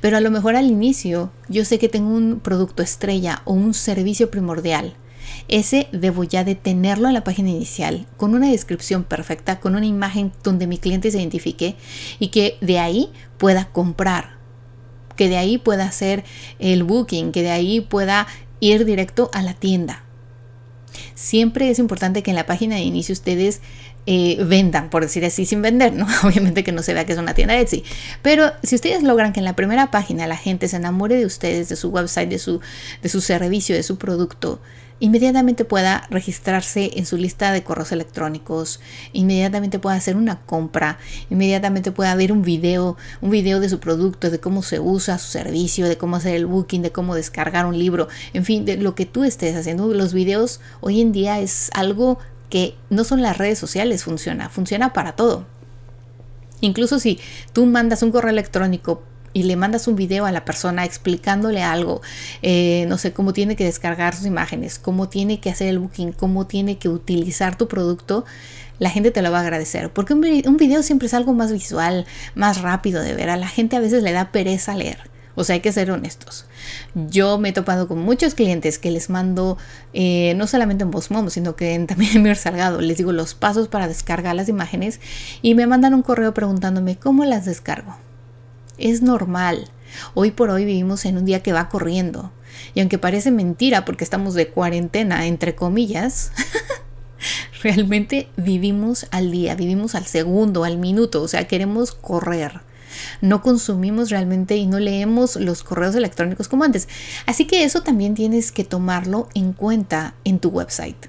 Pero 0.00 0.16
a 0.16 0.20
lo 0.20 0.30
mejor 0.30 0.56
al 0.56 0.66
inicio 0.66 1.32
yo 1.48 1.64
sé 1.64 1.78
que 1.78 1.88
tengo 1.88 2.10
un 2.10 2.40
producto 2.40 2.82
estrella 2.82 3.42
o 3.44 3.54
un 3.54 3.74
servicio 3.74 4.30
primordial. 4.30 4.96
Ese 5.48 5.88
debo 5.92 6.24
ya 6.24 6.44
de 6.44 6.54
tenerlo 6.54 7.08
en 7.08 7.14
la 7.14 7.24
página 7.24 7.50
inicial, 7.50 8.06
con 8.16 8.34
una 8.34 8.50
descripción 8.50 9.04
perfecta, 9.04 9.58
con 9.58 9.74
una 9.74 9.86
imagen 9.86 10.32
donde 10.42 10.66
mi 10.66 10.78
cliente 10.78 11.10
se 11.10 11.18
identifique 11.18 11.76
y 12.18 12.28
que 12.28 12.56
de 12.60 12.78
ahí 12.78 13.10
pueda 13.38 13.66
comprar 13.66 14.38
que 15.16 15.28
de 15.28 15.36
ahí 15.36 15.58
pueda 15.58 15.84
hacer 15.84 16.24
el 16.58 16.84
booking, 16.84 17.32
que 17.32 17.42
de 17.42 17.50
ahí 17.50 17.80
pueda 17.80 18.26
ir 18.60 18.84
directo 18.84 19.30
a 19.32 19.42
la 19.42 19.54
tienda. 19.54 20.04
Siempre 21.14 21.70
es 21.70 21.78
importante 21.78 22.22
que 22.22 22.30
en 22.30 22.36
la 22.36 22.46
página 22.46 22.76
de 22.76 22.82
inicio 22.82 23.12
ustedes 23.12 23.60
eh, 24.06 24.36
vendan, 24.44 24.90
por 24.90 25.02
decir 25.02 25.24
así, 25.24 25.46
sin 25.46 25.62
vender, 25.62 25.94
¿no? 25.94 26.06
Obviamente 26.24 26.62
que 26.62 26.72
no 26.72 26.82
se 26.82 26.92
vea 26.94 27.06
que 27.06 27.12
es 27.12 27.18
una 27.18 27.34
tienda 27.34 27.58
Etsy. 27.58 27.84
Pero 28.22 28.52
si 28.62 28.74
ustedes 28.74 29.02
logran 29.02 29.32
que 29.32 29.40
en 29.40 29.44
la 29.44 29.56
primera 29.56 29.90
página 29.90 30.26
la 30.26 30.36
gente 30.36 30.68
se 30.68 30.76
enamore 30.76 31.16
de 31.16 31.26
ustedes, 31.26 31.68
de 31.68 31.76
su 31.76 31.88
website, 31.88 32.28
de 32.28 32.38
su, 32.38 32.60
de 33.02 33.08
su 33.08 33.20
servicio, 33.20 33.74
de 33.74 33.82
su 33.82 33.96
producto, 33.96 34.60
inmediatamente 35.00 35.64
pueda 35.64 36.06
registrarse 36.10 36.92
en 36.94 37.06
su 37.06 37.16
lista 37.16 37.52
de 37.52 37.62
correos 37.62 37.92
electrónicos, 37.92 38.80
inmediatamente 39.12 39.78
pueda 39.78 39.96
hacer 39.96 40.16
una 40.16 40.40
compra, 40.40 40.98
inmediatamente 41.30 41.92
pueda 41.92 42.14
ver 42.14 42.32
un 42.32 42.42
video, 42.42 42.96
un 43.20 43.30
video 43.30 43.60
de 43.60 43.68
su 43.68 43.80
producto, 43.80 44.30
de 44.30 44.40
cómo 44.40 44.62
se 44.62 44.80
usa 44.80 45.18
su 45.18 45.28
servicio, 45.28 45.88
de 45.88 45.98
cómo 45.98 46.16
hacer 46.16 46.34
el 46.34 46.46
booking, 46.46 46.82
de 46.82 46.92
cómo 46.92 47.14
descargar 47.14 47.66
un 47.66 47.78
libro, 47.78 48.08
en 48.32 48.44
fin, 48.44 48.64
de 48.64 48.76
lo 48.76 48.94
que 48.94 49.06
tú 49.06 49.24
estés 49.24 49.56
haciendo. 49.56 49.92
Los 49.92 50.14
videos 50.14 50.60
hoy 50.80 51.00
en 51.00 51.12
día 51.12 51.40
es 51.40 51.70
algo 51.74 52.18
que 52.48 52.76
no 52.90 53.04
son 53.04 53.22
las 53.22 53.36
redes 53.36 53.58
sociales, 53.58 54.04
funciona, 54.04 54.48
funciona 54.48 54.92
para 54.92 55.12
todo. 55.12 55.46
Incluso 56.60 56.98
si 56.98 57.18
tú 57.52 57.66
mandas 57.66 58.02
un 58.02 58.10
correo 58.10 58.30
electrónico 58.30 59.02
y 59.34 59.42
le 59.42 59.56
mandas 59.56 59.86
un 59.86 59.96
video 59.96 60.24
a 60.24 60.32
la 60.32 60.46
persona 60.46 60.86
explicándole 60.86 61.62
algo, 61.62 62.00
eh, 62.40 62.86
no 62.88 62.96
sé, 62.96 63.12
cómo 63.12 63.34
tiene 63.34 63.56
que 63.56 63.64
descargar 63.64 64.14
sus 64.14 64.24
imágenes, 64.24 64.78
cómo 64.78 65.10
tiene 65.10 65.40
que 65.40 65.50
hacer 65.50 65.68
el 65.68 65.80
booking, 65.80 66.12
cómo 66.12 66.46
tiene 66.46 66.78
que 66.78 66.88
utilizar 66.88 67.58
tu 67.58 67.68
producto, 67.68 68.24
la 68.78 68.90
gente 68.90 69.10
te 69.10 69.22
lo 69.22 69.30
va 69.30 69.38
a 69.38 69.42
agradecer. 69.42 69.90
Porque 69.90 70.14
un, 70.14 70.20
video 70.20 70.82
siempre 70.82 71.06
es 71.06 71.14
algo 71.14 71.32
más 71.34 71.52
visual, 71.52 72.06
más 72.34 72.62
rápido 72.62 73.02
de 73.02 73.14
ver. 73.14 73.28
A 73.30 73.36
la 73.36 73.48
gente 73.48 73.76
a 73.76 73.80
veces 73.80 74.02
le 74.02 74.12
da 74.12 74.32
pereza 74.32 74.74
leer. 74.74 74.98
O 75.36 75.42
sea, 75.42 75.54
hay 75.54 75.60
que 75.60 75.72
ser 75.72 75.90
honestos. 75.90 76.46
Yo 76.94 77.38
me 77.38 77.48
he 77.48 77.52
topado 77.52 77.88
con 77.88 77.98
muchos 77.98 78.34
clientes 78.34 78.78
que 78.78 78.92
les 78.92 79.10
mando, 79.10 79.58
eh, 79.92 80.34
no 80.36 80.46
solamente 80.46 80.84
en 80.84 80.92
VozMom, 80.92 81.28
sino 81.28 81.56
que 81.56 81.76
también 81.88 82.16
en 82.16 82.22
mi 82.22 82.34
Salgado, 82.36 82.80
les 82.80 82.98
digo 82.98 83.10
los 83.10 83.34
pasos 83.34 83.66
para 83.66 83.88
descargar 83.88 84.36
las 84.36 84.48
imágenes 84.48 85.00
y 85.42 85.56
me 85.56 85.66
mandan 85.66 85.94
un 85.94 86.02
correo 86.02 86.32
preguntándome 86.34 86.96
cómo 86.96 87.24
las 87.24 87.46
descargo. 87.46 87.96
Es 88.78 89.02
normal. 89.02 89.70
Hoy 90.14 90.32
por 90.32 90.50
hoy 90.50 90.64
vivimos 90.64 91.04
en 91.04 91.16
un 91.16 91.24
día 91.24 91.42
que 91.42 91.52
va 91.52 91.68
corriendo. 91.68 92.32
Y 92.74 92.80
aunque 92.80 92.98
parece 92.98 93.30
mentira 93.30 93.84
porque 93.84 94.04
estamos 94.04 94.34
de 94.34 94.48
cuarentena, 94.48 95.26
entre 95.26 95.54
comillas, 95.54 96.32
realmente 97.62 98.28
vivimos 98.36 99.06
al 99.12 99.30
día, 99.30 99.54
vivimos 99.54 99.94
al 99.94 100.06
segundo, 100.06 100.64
al 100.64 100.78
minuto, 100.78 101.22
o 101.22 101.28
sea, 101.28 101.46
queremos 101.46 101.92
correr. 101.92 102.62
No 103.20 103.42
consumimos 103.42 104.10
realmente 104.10 104.56
y 104.56 104.66
no 104.66 104.78
leemos 104.78 105.36
los 105.36 105.62
correos 105.62 105.94
electrónicos 105.94 106.48
como 106.48 106.64
antes. 106.64 106.88
Así 107.26 107.44
que 107.44 107.64
eso 107.64 107.82
también 107.82 108.14
tienes 108.14 108.52
que 108.52 108.64
tomarlo 108.64 109.28
en 109.34 109.52
cuenta 109.52 110.14
en 110.24 110.38
tu 110.38 110.48
website. 110.48 111.06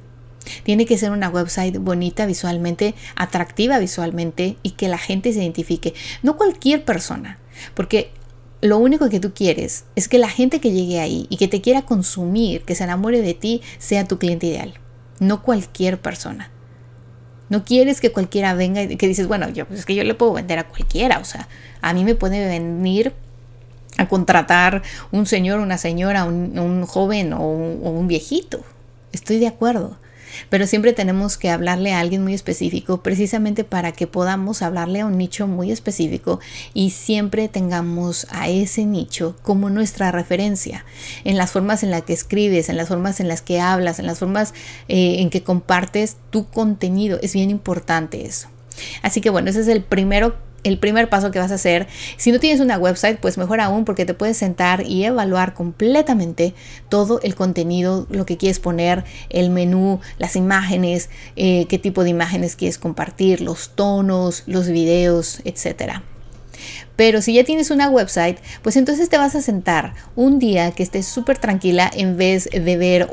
Tiene 0.63 0.85
que 0.85 0.97
ser 0.97 1.11
una 1.11 1.29
website 1.29 1.77
bonita 1.77 2.25
visualmente, 2.27 2.93
atractiva 3.15 3.79
visualmente 3.79 4.57
y 4.61 4.71
que 4.71 4.87
la 4.87 4.99
gente 4.99 5.33
se 5.33 5.41
identifique. 5.41 5.93
No 6.21 6.37
cualquier 6.37 6.85
persona, 6.85 7.39
porque 7.73 8.11
lo 8.61 8.77
único 8.77 9.09
que 9.09 9.19
tú 9.19 9.33
quieres 9.33 9.85
es 9.95 10.07
que 10.07 10.17
la 10.17 10.29
gente 10.29 10.59
que 10.59 10.71
llegue 10.71 10.99
ahí 10.99 11.27
y 11.29 11.37
que 11.37 11.47
te 11.47 11.61
quiera 11.61 11.83
consumir, 11.83 12.63
que 12.63 12.75
se 12.75 12.83
enamore 12.83 13.21
de 13.21 13.33
ti, 13.33 13.61
sea 13.77 14.05
tu 14.05 14.17
cliente 14.17 14.47
ideal, 14.47 14.73
no 15.19 15.41
cualquier 15.41 16.01
persona. 16.01 16.51
No 17.47 17.63
quieres 17.63 18.01
que 18.01 18.11
cualquiera 18.11 18.55
venga 18.55 18.81
y 18.81 18.97
que 18.97 19.07
dices, 19.07 19.27
bueno, 19.27 19.49
yo 19.49 19.67
pues 19.67 19.81
es 19.81 19.85
que 19.85 19.93
yo 19.93 20.03
le 20.03 20.15
puedo 20.15 20.33
vender 20.33 20.57
a 20.57 20.67
cualquiera, 20.67 21.19
o 21.19 21.25
sea, 21.25 21.47
a 21.81 21.93
mí 21.93 22.03
me 22.03 22.15
puede 22.15 22.47
venir 22.47 23.13
a 23.97 24.07
contratar 24.07 24.81
un 25.11 25.27
señor, 25.27 25.59
una 25.59 25.77
señora, 25.77 26.25
un, 26.25 26.85
joven 26.85 27.33
o 27.33 27.47
un 27.47 28.07
viejito. 28.07 28.63
Estoy 29.11 29.39
de 29.39 29.47
acuerdo 29.47 29.97
pero 30.49 30.67
siempre 30.67 30.93
tenemos 30.93 31.37
que 31.37 31.49
hablarle 31.49 31.93
a 31.93 31.99
alguien 31.99 32.23
muy 32.23 32.33
específico 32.33 33.01
precisamente 33.01 33.63
para 33.63 33.91
que 33.91 34.07
podamos 34.07 34.61
hablarle 34.61 35.01
a 35.01 35.05
un 35.05 35.17
nicho 35.17 35.47
muy 35.47 35.71
específico 35.71 36.39
y 36.73 36.91
siempre 36.91 37.47
tengamos 37.47 38.27
a 38.29 38.49
ese 38.49 38.85
nicho 38.85 39.35
como 39.41 39.69
nuestra 39.69 40.11
referencia 40.11 40.85
en 41.23 41.37
las 41.37 41.51
formas 41.51 41.83
en 41.83 41.91
las 41.91 42.03
que 42.03 42.13
escribes, 42.13 42.69
en 42.69 42.77
las 42.77 42.87
formas 42.87 43.19
en 43.19 43.27
las 43.27 43.41
que 43.41 43.59
hablas, 43.59 43.99
en 43.99 44.07
las 44.07 44.19
formas 44.19 44.53
eh, 44.87 45.17
en 45.19 45.29
que 45.29 45.43
compartes 45.43 46.17
tu 46.29 46.47
contenido. 46.47 47.19
Es 47.21 47.33
bien 47.33 47.49
importante 47.49 48.25
eso. 48.25 48.49
Así 49.01 49.21
que 49.21 49.29
bueno, 49.29 49.49
ese 49.49 49.61
es 49.61 49.67
el 49.67 49.83
primero 49.83 50.35
el 50.65 50.79
primer 50.79 51.07
paso 51.09 51.31
que 51.31 51.39
vas 51.39 51.51
a 51.51 51.55
hacer. 51.55 51.87
Si 52.17 52.31
no 52.31 52.39
tienes 52.39 52.59
una 52.59 52.77
website, 52.77 53.19
pues 53.19 53.37
mejor 53.37 53.61
aún 53.61 53.85
porque 53.85 54.05
te 54.05 54.13
puedes 54.13 54.35
sentar 54.35 54.85
y 54.85 55.05
evaluar 55.05 55.53
completamente 55.53 56.53
todo 56.89 57.21
el 57.23 57.35
contenido, 57.35 58.07
lo 58.09 58.25
que 58.25 58.35
quieres 58.35 58.59
poner, 58.59 59.05
el 59.29 59.51
menú, 59.51 60.01
las 60.17 60.35
imágenes, 60.35 61.09
eh, 61.35 61.67
qué 61.69 61.79
tipo 61.79 62.03
de 62.03 62.09
imágenes 62.09 62.55
quieres 62.55 62.77
compartir, 62.77 63.41
los 63.41 63.69
tonos, 63.69 64.43
los 64.47 64.67
videos, 64.67 65.41
etcétera. 65.45 66.03
Pero 66.95 67.21
si 67.21 67.33
ya 67.33 67.43
tienes 67.43 67.71
una 67.71 67.89
website, 67.89 68.37
pues 68.61 68.75
entonces 68.75 69.09
te 69.09 69.17
vas 69.17 69.35
a 69.35 69.41
sentar 69.41 69.93
un 70.15 70.39
día 70.39 70.71
que 70.71 70.83
estés 70.83 71.05
súper 71.05 71.37
tranquila 71.37 71.91
en 71.93 72.17
vez 72.17 72.49
de 72.51 72.77
ver 72.77 73.09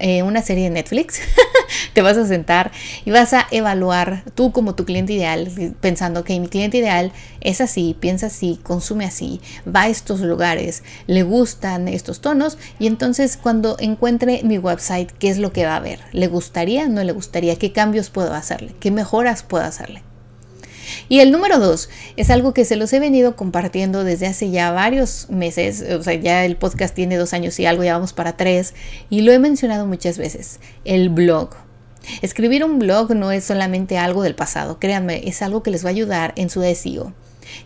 eh, 0.00 0.22
una 0.22 0.42
serie 0.42 0.64
de 0.64 0.70
Netflix. 0.70 1.20
te 1.92 2.02
vas 2.02 2.16
a 2.16 2.26
sentar 2.26 2.72
y 3.04 3.10
vas 3.10 3.32
a 3.32 3.46
evaluar 3.50 4.24
tú 4.34 4.52
como 4.52 4.74
tu 4.74 4.84
cliente 4.84 5.12
ideal, 5.12 5.50
pensando 5.80 6.24
que 6.24 6.38
mi 6.40 6.48
cliente 6.48 6.78
ideal 6.78 7.12
es 7.40 7.60
así, 7.60 7.96
piensa 7.98 8.26
así, 8.26 8.58
consume 8.62 9.04
así, 9.04 9.40
va 9.64 9.82
a 9.82 9.88
estos 9.88 10.20
lugares, 10.20 10.82
le 11.06 11.22
gustan 11.22 11.88
estos 11.88 12.20
tonos 12.20 12.58
y 12.78 12.86
entonces 12.86 13.36
cuando 13.36 13.76
encuentre 13.78 14.42
mi 14.42 14.58
website, 14.58 15.10
¿qué 15.18 15.28
es 15.28 15.38
lo 15.38 15.52
que 15.52 15.64
va 15.64 15.76
a 15.76 15.80
ver? 15.80 16.00
¿Le 16.12 16.26
gustaría? 16.26 16.88
¿No 16.88 17.02
le 17.04 17.12
gustaría? 17.12 17.56
¿Qué 17.56 17.72
cambios 17.72 18.10
puedo 18.10 18.34
hacerle? 18.34 18.74
¿Qué 18.80 18.90
mejoras 18.90 19.42
puedo 19.42 19.64
hacerle? 19.64 20.02
Y 21.10 21.18
el 21.18 21.32
número 21.32 21.58
dos 21.58 21.88
es 22.16 22.30
algo 22.30 22.54
que 22.54 22.64
se 22.64 22.76
los 22.76 22.92
he 22.92 23.00
venido 23.00 23.34
compartiendo 23.34 24.04
desde 24.04 24.28
hace 24.28 24.50
ya 24.50 24.70
varios 24.70 25.28
meses, 25.28 25.82
o 25.82 26.00
sea, 26.04 26.14
ya 26.14 26.44
el 26.44 26.56
podcast 26.56 26.94
tiene 26.94 27.16
dos 27.16 27.32
años 27.32 27.58
y 27.58 27.66
algo, 27.66 27.82
ya 27.82 27.94
vamos 27.94 28.12
para 28.12 28.36
tres, 28.36 28.74
y 29.10 29.22
lo 29.22 29.32
he 29.32 29.40
mencionado 29.40 29.86
muchas 29.86 30.18
veces, 30.18 30.60
el 30.84 31.08
blog. 31.08 31.50
Escribir 32.22 32.64
un 32.64 32.78
blog 32.78 33.16
no 33.16 33.32
es 33.32 33.42
solamente 33.42 33.98
algo 33.98 34.22
del 34.22 34.36
pasado, 34.36 34.78
créanme, 34.78 35.26
es 35.26 35.42
algo 35.42 35.64
que 35.64 35.72
les 35.72 35.84
va 35.84 35.88
a 35.88 35.90
ayudar 35.90 36.32
en 36.36 36.48
su 36.48 36.62
SEO. 36.62 37.12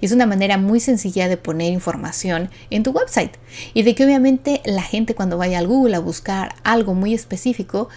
Y 0.01 0.07
es 0.07 0.13
una 0.13 0.25
manera 0.25 0.57
muy 0.57 0.81
sencilla 0.81 1.29
de 1.29 1.37
poner 1.37 1.71
información 1.71 2.49
en 2.71 2.83
tu 2.83 2.93
website 2.93 3.37
y 3.75 3.83
de 3.83 3.95
que 3.95 4.07
obviamente 4.07 4.63
la 4.65 4.81
gente 4.81 5.15
cuando 5.15 5.37
vaya 5.37 5.59
al 5.59 5.67
Google 5.67 5.97
a 5.97 6.01
buscar 6.01 6.55
algo 6.65 6.95
muy 6.95 7.13
específico, 7.13 7.91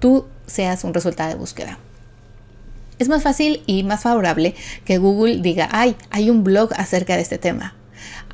tú 0.00 0.26
seas 0.48 0.82
un 0.82 0.92
resultado 0.92 1.30
de 1.30 1.36
búsqueda. 1.36 1.78
Es 2.98 3.08
más 3.08 3.22
fácil 3.22 3.62
y 3.66 3.84
más 3.84 4.02
favorable 4.02 4.54
que 4.84 4.98
Google 4.98 5.38
diga, 5.40 5.68
ay, 5.70 5.96
hay 6.10 6.30
un 6.30 6.42
blog 6.42 6.70
acerca 6.76 7.16
de 7.16 7.22
este 7.22 7.38
tema. 7.38 7.74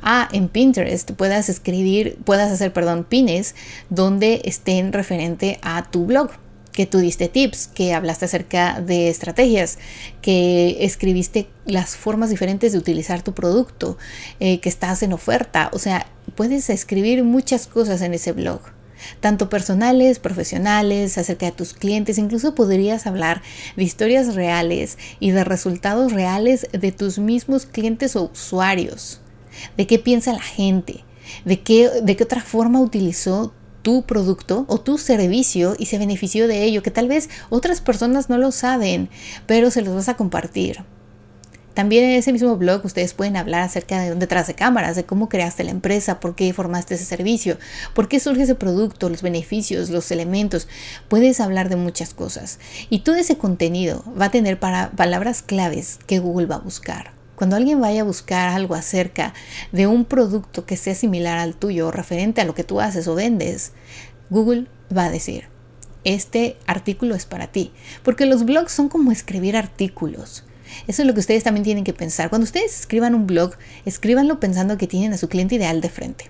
Ah, 0.01 0.27
en 0.31 0.49
Pinterest 0.49 1.11
puedas 1.11 1.49
escribir, 1.49 2.17
puedas 2.25 2.51
hacer, 2.51 2.73
perdón, 2.73 3.03
pines 3.03 3.55
donde 3.89 4.41
estén 4.45 4.93
referente 4.93 5.59
a 5.61 5.89
tu 5.89 6.05
blog 6.05 6.31
que 6.71 6.85
tú 6.85 6.99
diste 6.99 7.29
tips, 7.29 7.67
que 7.67 7.93
hablaste 7.93 8.25
acerca 8.25 8.81
de 8.81 9.09
estrategias, 9.09 9.79
que 10.21 10.77
escribiste 10.81 11.47
las 11.65 11.95
formas 11.95 12.29
diferentes 12.29 12.73
de 12.73 12.77
utilizar 12.77 13.21
tu 13.21 13.33
producto, 13.33 13.97
eh, 14.41 14.59
que 14.59 14.67
estás 14.67 15.01
en 15.01 15.13
oferta. 15.13 15.69
O 15.71 15.79
sea, 15.79 16.05
puedes 16.35 16.69
escribir 16.69 17.23
muchas 17.23 17.67
cosas 17.67 18.01
en 18.01 18.13
ese 18.13 18.33
blog 18.33 18.74
tanto 19.19 19.49
personales, 19.49 20.19
profesionales, 20.19 21.17
acerca 21.17 21.45
de 21.47 21.51
tus 21.51 21.73
clientes, 21.73 22.17
incluso 22.17 22.55
podrías 22.55 23.07
hablar 23.07 23.41
de 23.75 23.83
historias 23.83 24.35
reales 24.35 24.97
y 25.19 25.31
de 25.31 25.43
resultados 25.43 26.11
reales 26.11 26.67
de 26.71 26.91
tus 26.91 27.19
mismos 27.19 27.65
clientes 27.65 28.15
o 28.15 28.31
usuarios, 28.31 29.21
de 29.77 29.87
qué 29.87 29.99
piensa 29.99 30.33
la 30.33 30.41
gente, 30.41 31.03
de 31.45 31.61
qué, 31.61 31.89
de 32.01 32.15
qué 32.15 32.23
otra 32.23 32.41
forma 32.41 32.79
utilizó 32.79 33.53
tu 33.81 34.01
producto 34.03 34.65
o 34.67 34.79
tu 34.79 34.97
servicio 34.97 35.75
y 35.77 35.85
se 35.85 35.99
benefició 35.99 36.47
de 36.47 36.63
ello, 36.63 36.81
que 36.81 36.89
tal 36.89 37.07
vez 37.07 37.29
otras 37.49 37.81
personas 37.81 38.29
no 38.29 38.39
lo 38.39 38.51
saben, 38.51 39.09
pero 39.45 39.69
se 39.69 39.83
los 39.83 39.93
vas 39.93 40.09
a 40.09 40.17
compartir. 40.17 40.83
También 41.75 42.05
en 42.05 42.11
ese 42.11 42.31
mismo 42.31 42.55
blog 42.55 42.85
ustedes 42.85 43.13
pueden 43.13 43.35
hablar 43.35 43.61
acerca 43.61 43.99
de 43.99 44.15
detrás 44.15 44.47
de 44.47 44.55
cámaras, 44.55 44.95
de 44.95 45.03
cómo 45.03 45.27
creaste 45.27 45.65
la 45.65 45.71
empresa, 45.71 46.21
por 46.21 46.33
qué 46.33 46.51
formaste 46.53 46.95
ese 46.95 47.03
servicio, 47.03 47.57
por 47.93 48.07
qué 48.07 48.21
surge 48.21 48.43
ese 48.43 48.55
producto, 48.55 49.09
los 49.09 49.21
beneficios, 49.21 49.89
los 49.89 50.09
elementos. 50.09 50.69
Puedes 51.09 51.41
hablar 51.41 51.67
de 51.67 51.75
muchas 51.75 52.13
cosas. 52.13 52.59
Y 52.89 52.99
todo 52.99 53.15
ese 53.15 53.37
contenido 53.37 54.03
va 54.19 54.25
a 54.25 54.31
tener 54.31 54.57
para 54.57 54.91
palabras 54.91 55.43
claves 55.43 55.99
que 56.07 56.19
Google 56.19 56.47
va 56.47 56.55
a 56.55 56.59
buscar. 56.59 57.11
Cuando 57.35 57.57
alguien 57.57 57.81
vaya 57.81 58.01
a 58.01 58.05
buscar 58.05 58.47
algo 58.47 58.75
acerca 58.75 59.33
de 59.73 59.85
un 59.85 60.05
producto 60.05 60.65
que 60.65 60.77
sea 60.77 60.95
similar 60.95 61.37
al 61.37 61.55
tuyo, 61.55 61.91
referente 61.91 62.39
a 62.39 62.45
lo 62.45 62.55
que 62.55 62.63
tú 62.63 62.79
haces 62.79 63.09
o 63.09 63.15
vendes, 63.15 63.73
Google 64.29 64.67
va 64.95 65.05
a 65.05 65.11
decir, 65.11 65.49
este 66.05 66.55
artículo 66.67 67.15
es 67.15 67.25
para 67.25 67.47
ti. 67.47 67.73
Porque 68.03 68.25
los 68.25 68.45
blogs 68.45 68.71
son 68.71 68.87
como 68.87 69.11
escribir 69.11 69.57
artículos. 69.57 70.45
Eso 70.87 71.01
es 71.01 71.07
lo 71.07 71.13
que 71.13 71.19
ustedes 71.19 71.43
también 71.43 71.63
tienen 71.63 71.83
que 71.83 71.93
pensar. 71.93 72.29
Cuando 72.29 72.45
ustedes 72.45 72.79
escriban 72.79 73.15
un 73.15 73.27
blog, 73.27 73.55
escríbanlo 73.85 74.39
pensando 74.39 74.77
que 74.77 74.87
tienen 74.87 75.13
a 75.13 75.17
su 75.17 75.29
cliente 75.29 75.55
ideal 75.55 75.81
de 75.81 75.89
frente. 75.89 76.29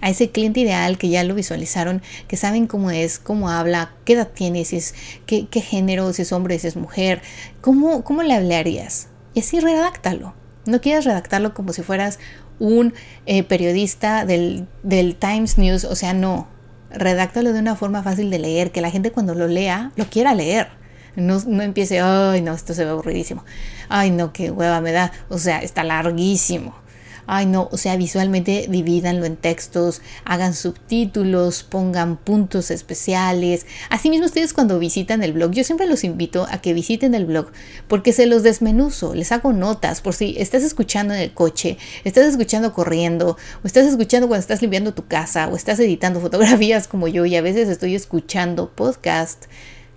A 0.00 0.10
ese 0.10 0.30
cliente 0.30 0.60
ideal 0.60 0.98
que 0.98 1.08
ya 1.08 1.24
lo 1.24 1.34
visualizaron, 1.34 2.02
que 2.28 2.36
saben 2.36 2.66
cómo 2.66 2.90
es, 2.90 3.18
cómo 3.18 3.48
habla, 3.48 3.92
qué 4.04 4.14
edad 4.14 4.28
tiene, 4.28 4.64
si 4.64 4.76
es, 4.76 4.94
qué, 5.26 5.46
género, 5.60 6.12
si 6.12 6.22
es 6.22 6.32
hombre, 6.32 6.58
si 6.58 6.66
es 6.66 6.76
mujer, 6.76 7.22
cómo, 7.60 8.04
cómo 8.04 8.22
le 8.22 8.34
hablarías. 8.34 9.08
Y 9.34 9.40
así 9.40 9.60
redáctalo. 9.60 10.34
No 10.66 10.80
quieras 10.80 11.04
redactarlo 11.04 11.54
como 11.54 11.72
si 11.72 11.82
fueras 11.82 12.18
un 12.58 12.92
eh, 13.26 13.42
periodista 13.42 14.26
del, 14.26 14.66
del 14.82 15.16
Times 15.16 15.56
News, 15.56 15.84
o 15.84 15.96
sea, 15.96 16.12
no. 16.12 16.46
Redáctalo 16.90 17.52
de 17.52 17.60
una 17.60 17.76
forma 17.76 18.02
fácil 18.02 18.30
de 18.30 18.38
leer, 18.38 18.72
que 18.72 18.80
la 18.80 18.90
gente 18.90 19.12
cuando 19.12 19.34
lo 19.34 19.48
lea 19.48 19.92
lo 19.96 20.06
quiera 20.06 20.34
leer. 20.34 20.79
No, 21.16 21.40
no 21.46 21.62
empiece, 21.62 22.00
ay, 22.00 22.42
no, 22.42 22.54
esto 22.54 22.74
se 22.74 22.84
ve 22.84 22.90
aburridísimo. 22.90 23.44
Ay, 23.88 24.10
no, 24.10 24.32
qué 24.32 24.50
hueva 24.50 24.80
me 24.80 24.92
da. 24.92 25.12
O 25.28 25.38
sea, 25.38 25.58
está 25.60 25.84
larguísimo. 25.84 26.74
Ay, 27.32 27.46
no, 27.46 27.68
o 27.70 27.76
sea, 27.76 27.96
visualmente 27.96 28.66
divídanlo 28.68 29.24
en 29.24 29.36
textos, 29.36 30.02
hagan 30.24 30.52
subtítulos, 30.52 31.62
pongan 31.62 32.16
puntos 32.16 32.72
especiales. 32.72 33.66
Asimismo, 33.88 34.26
ustedes 34.26 34.52
cuando 34.52 34.80
visitan 34.80 35.22
el 35.22 35.32
blog, 35.32 35.52
yo 35.52 35.62
siempre 35.62 35.86
los 35.86 36.02
invito 36.02 36.48
a 36.50 36.60
que 36.60 36.74
visiten 36.74 37.14
el 37.14 37.26
blog 37.26 37.52
porque 37.86 38.12
se 38.12 38.26
los 38.26 38.42
desmenuzo, 38.42 39.14
les 39.14 39.30
hago 39.30 39.52
notas 39.52 40.00
por 40.00 40.14
si 40.14 40.34
estás 40.38 40.64
escuchando 40.64 41.14
en 41.14 41.20
el 41.20 41.32
coche, 41.32 41.78
estás 42.02 42.26
escuchando 42.26 42.72
corriendo, 42.72 43.36
o 43.62 43.66
estás 43.66 43.86
escuchando 43.86 44.26
cuando 44.26 44.40
estás 44.40 44.60
limpiando 44.60 44.92
tu 44.92 45.06
casa, 45.06 45.46
o 45.46 45.54
estás 45.54 45.78
editando 45.78 46.20
fotografías 46.20 46.88
como 46.88 47.06
yo 47.06 47.26
y 47.26 47.36
a 47.36 47.42
veces 47.42 47.68
estoy 47.68 47.94
escuchando 47.94 48.72
podcast 48.74 49.44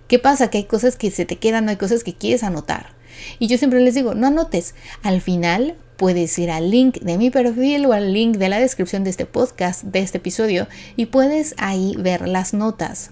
¿Qué 0.08 0.18
pasa? 0.18 0.50
Que 0.50 0.58
hay 0.58 0.64
cosas 0.64 0.96
que 0.96 1.10
se 1.10 1.24
te 1.24 1.36
quedan, 1.36 1.68
hay 1.68 1.76
cosas 1.76 2.04
que 2.04 2.14
quieres 2.14 2.42
anotar. 2.42 2.92
Y 3.38 3.46
yo 3.46 3.58
siempre 3.58 3.80
les 3.80 3.94
digo, 3.94 4.14
no 4.14 4.26
anotes. 4.26 4.74
Al 5.02 5.20
final 5.20 5.76
puedes 5.96 6.38
ir 6.38 6.50
al 6.50 6.70
link 6.70 6.98
de 7.00 7.16
mi 7.16 7.30
perfil 7.30 7.86
o 7.86 7.92
al 7.92 8.12
link 8.12 8.36
de 8.36 8.48
la 8.48 8.58
descripción 8.58 9.04
de 9.04 9.10
este 9.10 9.26
podcast, 9.26 9.84
de 9.84 10.00
este 10.00 10.18
episodio, 10.18 10.66
y 10.96 11.06
puedes 11.06 11.54
ahí 11.58 11.94
ver 11.98 12.28
las 12.28 12.52
notas. 12.52 13.10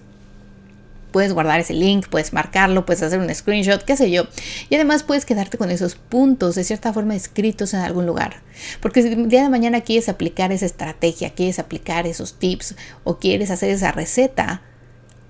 Puedes 1.11 1.31
guardar 1.31 1.59
ese 1.59 1.73
link, 1.73 2.07
puedes 2.07 2.33
marcarlo, 2.33 2.87
puedes 2.87 3.03
hacer 3.03 3.19
un 3.19 3.33
screenshot, 3.33 3.83
qué 3.83 3.95
sé 3.95 4.09
yo. 4.09 4.23
Y 4.69 4.75
además 4.75 5.03
puedes 5.03 5.25
quedarte 5.25 5.59
con 5.59 5.69
esos 5.69 5.93
puntos 5.93 6.55
de 6.55 6.63
cierta 6.63 6.91
forma 6.91 7.15
escritos 7.15 7.75
en 7.75 7.81
algún 7.81 8.07
lugar. 8.07 8.41
Porque 8.81 9.03
si 9.03 9.09
el 9.09 9.29
día 9.29 9.43
de 9.43 9.49
mañana 9.49 9.81
quieres 9.81 10.09
aplicar 10.09 10.51
esa 10.51 10.65
estrategia, 10.65 11.29
quieres 11.29 11.59
aplicar 11.59 12.07
esos 12.07 12.39
tips 12.39 12.75
o 13.03 13.19
quieres 13.19 13.51
hacer 13.51 13.69
esa 13.69 13.91
receta, 13.91 14.63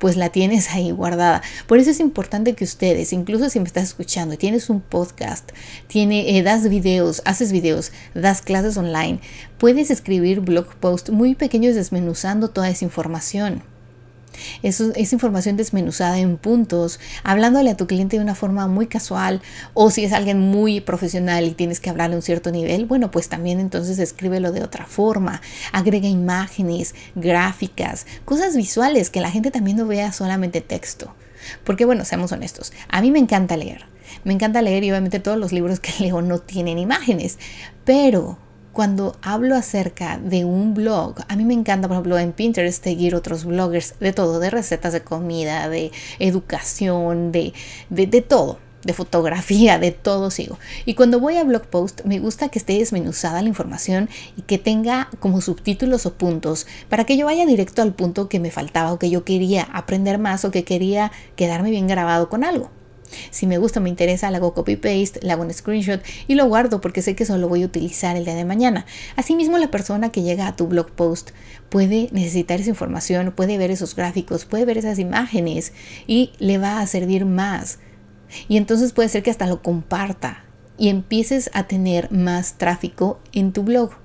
pues 0.04 0.18
la 0.18 0.28
tienes 0.28 0.72
ahí 0.72 0.92
guardada. 0.92 1.42
Por 1.66 1.80
eso 1.80 1.90
es 1.90 2.02
importante 2.02 2.56
que 2.56 2.66
ustedes, 2.66 3.14
incluso 3.14 3.50
si 3.50 3.62
me 3.62 3.68
estás 3.68 3.86
escuchando 3.86 4.38
tienes 4.38 4.70
un 4.70 4.82
podcast, 4.82 5.54
tiene, 5.88 6.38
eh, 6.38 6.44
das 6.44 6.68
videos, 6.68 7.22
haces 7.24 7.54
videos, 7.54 7.94
das 8.14 8.42
clases 8.42 8.76
online, 8.76 9.22
puedes 9.58 9.92
escribir 9.92 10.42
blog 10.42 10.76
posts 10.76 11.10
muy 11.10 11.36
pequeños 11.36 11.76
desmenuzando 11.76 12.50
toda 12.50 12.70
esa 12.70 12.84
información. 12.84 13.64
Esa 14.62 15.16
información 15.16 15.58
desmenuzada 15.58 16.20
en 16.20 16.38
puntos, 16.38 17.00
hablándole 17.24 17.72
a 17.72 17.78
tu 17.78 17.88
cliente 17.88 18.18
de 18.18 18.24
una 18.24 18.36
forma 18.36 18.68
muy 18.68 18.88
casual 18.88 19.42
o 19.74 19.92
si 19.92 20.04
es 20.04 20.14
alguien 20.14 20.40
muy 20.40 20.82
profesional 20.82 21.46
y 21.46 21.52
tienes 21.52 21.80
que 21.80 21.90
hablarle 21.90 22.16
a 22.16 22.18
un 22.18 22.22
cierto 22.22 22.52
nivel, 22.52 22.86
bueno, 22.86 23.12
pues 23.12 23.30
también 23.30 23.60
entonces 23.60 24.00
escríbelo 24.00 24.52
de 24.52 24.64
otra 24.64 24.86
forma, 24.86 25.42
agrega 25.72 26.08
imágenes, 26.08 26.96
gráficas, 27.16 28.06
cosas 28.26 28.56
visuales 28.56 29.10
que 29.10 29.22
la 29.22 29.32
gente 29.32 29.52
también 29.52 29.78
no 29.78 29.86
vea 29.88 30.12
solamente 30.12 30.62
texto. 30.62 31.14
Porque 31.64 31.86
bueno, 31.86 32.06
seamos 32.06 32.32
honestos, 32.32 32.74
a 32.90 33.02
mí 33.02 33.12
me 33.12 33.20
encanta 33.20 33.58
leer. 33.58 33.86
Me 34.24 34.34
encanta 34.34 34.62
leer 34.62 34.84
y 34.84 34.92
obviamente 34.92 35.20
todos 35.20 35.38
los 35.38 35.52
libros 35.52 35.80
que 35.80 35.92
leo 36.00 36.22
no 36.22 36.40
tienen 36.40 36.78
imágenes, 36.78 37.38
pero 37.86 38.38
cuando 38.74 39.16
hablo 39.22 39.56
acerca 39.56 40.18
de 40.18 40.46
un 40.46 40.74
blog, 40.74 41.16
a 41.28 41.36
mí 41.36 41.46
me 41.46 41.54
encanta, 41.54 41.88
por 41.88 41.96
ejemplo, 41.96 42.18
en 42.18 42.34
Pinterest 42.34 42.84
seguir 42.84 43.16
otros 43.16 43.46
bloggers 43.46 43.94
de 44.00 44.12
todo, 44.14 44.40
de 44.40 44.50
recetas 44.50 44.92
de 44.94 45.04
comida, 45.04 45.70
de 45.70 45.92
educación, 46.20 47.32
de, 47.32 47.54
de, 47.90 48.08
de 48.08 48.22
todo 48.22 48.60
de 48.84 48.94
fotografía, 48.94 49.80
de 49.80 49.92
todo 49.92 50.30
sigo. 50.30 50.60
Y 50.86 50.96
cuando 50.96 51.20
voy 51.20 51.38
a 51.38 51.44
blog 51.46 51.66
post, 51.68 52.02
me 52.04 52.20
gusta 52.20 52.50
que 52.50 52.60
esté 52.60 52.78
desmenuzada 52.78 53.42
la 53.42 53.48
información 53.48 54.10
y 54.36 54.42
que 54.42 54.58
tenga 54.58 55.10
como 55.20 55.40
subtítulos 55.40 56.06
o 56.06 56.16
puntos 56.16 56.68
para 56.90 57.06
que 57.06 57.16
yo 57.16 57.28
vaya 57.28 57.46
directo 57.46 57.82
al 57.82 57.94
punto 57.94 58.28
que 58.28 58.42
me 58.42 58.52
faltaba 58.52 58.92
o 58.92 59.00
que 59.00 59.10
yo 59.10 59.24
quería 59.24 59.64
aprender 59.72 60.18
más 60.18 60.44
o 60.44 60.52
que 60.52 60.66
quería 60.66 61.14
quedarme 61.38 61.70
bien 61.70 61.88
grabado 61.88 62.28
con 62.28 62.44
algo. 62.44 62.72
Si 63.32 63.48
me 63.48 63.58
gusta, 63.58 63.80
me 63.80 63.90
interesa, 63.90 64.30
le 64.32 64.38
hago 64.38 64.54
copy 64.54 64.76
paste, 64.76 65.20
le 65.22 65.32
hago 65.32 65.44
un 65.44 65.54
screenshot 65.54 66.02
y 66.28 66.36
lo 66.36 66.46
guardo 66.46 66.82
porque 66.82 67.02
sé 67.02 67.16
que 67.16 67.24
eso 67.24 67.38
lo 67.38 67.50
voy 67.50 67.64
a 67.64 67.66
utilizar 67.66 68.16
el 68.16 68.26
día 68.26 68.36
de 68.36 68.46
mañana. 68.46 68.86
Asimismo, 69.16 69.58
la 69.58 69.72
persona 69.72 70.12
que 70.12 70.24
llega 70.24 70.48
a 70.48 70.56
tu 70.56 70.68
blog 70.68 70.92
post 70.92 71.32
puede 71.70 72.10
necesitar 72.12 72.60
esa 72.60 72.70
información, 72.70 73.34
puede 73.36 73.58
ver 73.58 73.72
esos 73.72 73.96
gráficos, 73.96 74.46
puede 74.46 74.66
ver 74.66 74.78
esas 74.78 75.00
imágenes 75.00 75.74
y 76.08 76.32
le 76.40 76.58
va 76.58 76.80
a 76.80 76.88
servir 76.88 77.26
más. 77.26 77.80
Y 78.48 78.58
entonces 78.58 78.94
puede 78.94 79.10
ser 79.10 79.24
que 79.24 79.32
hasta 79.32 79.48
lo 79.48 79.62
comparta 79.62 80.46
y 80.78 80.90
empieces 80.90 81.50
a 81.54 81.68
tener 81.68 82.12
más 82.12 82.58
tráfico 82.58 83.20
en 83.32 83.54
tu 83.54 83.64
blog. 83.64 84.03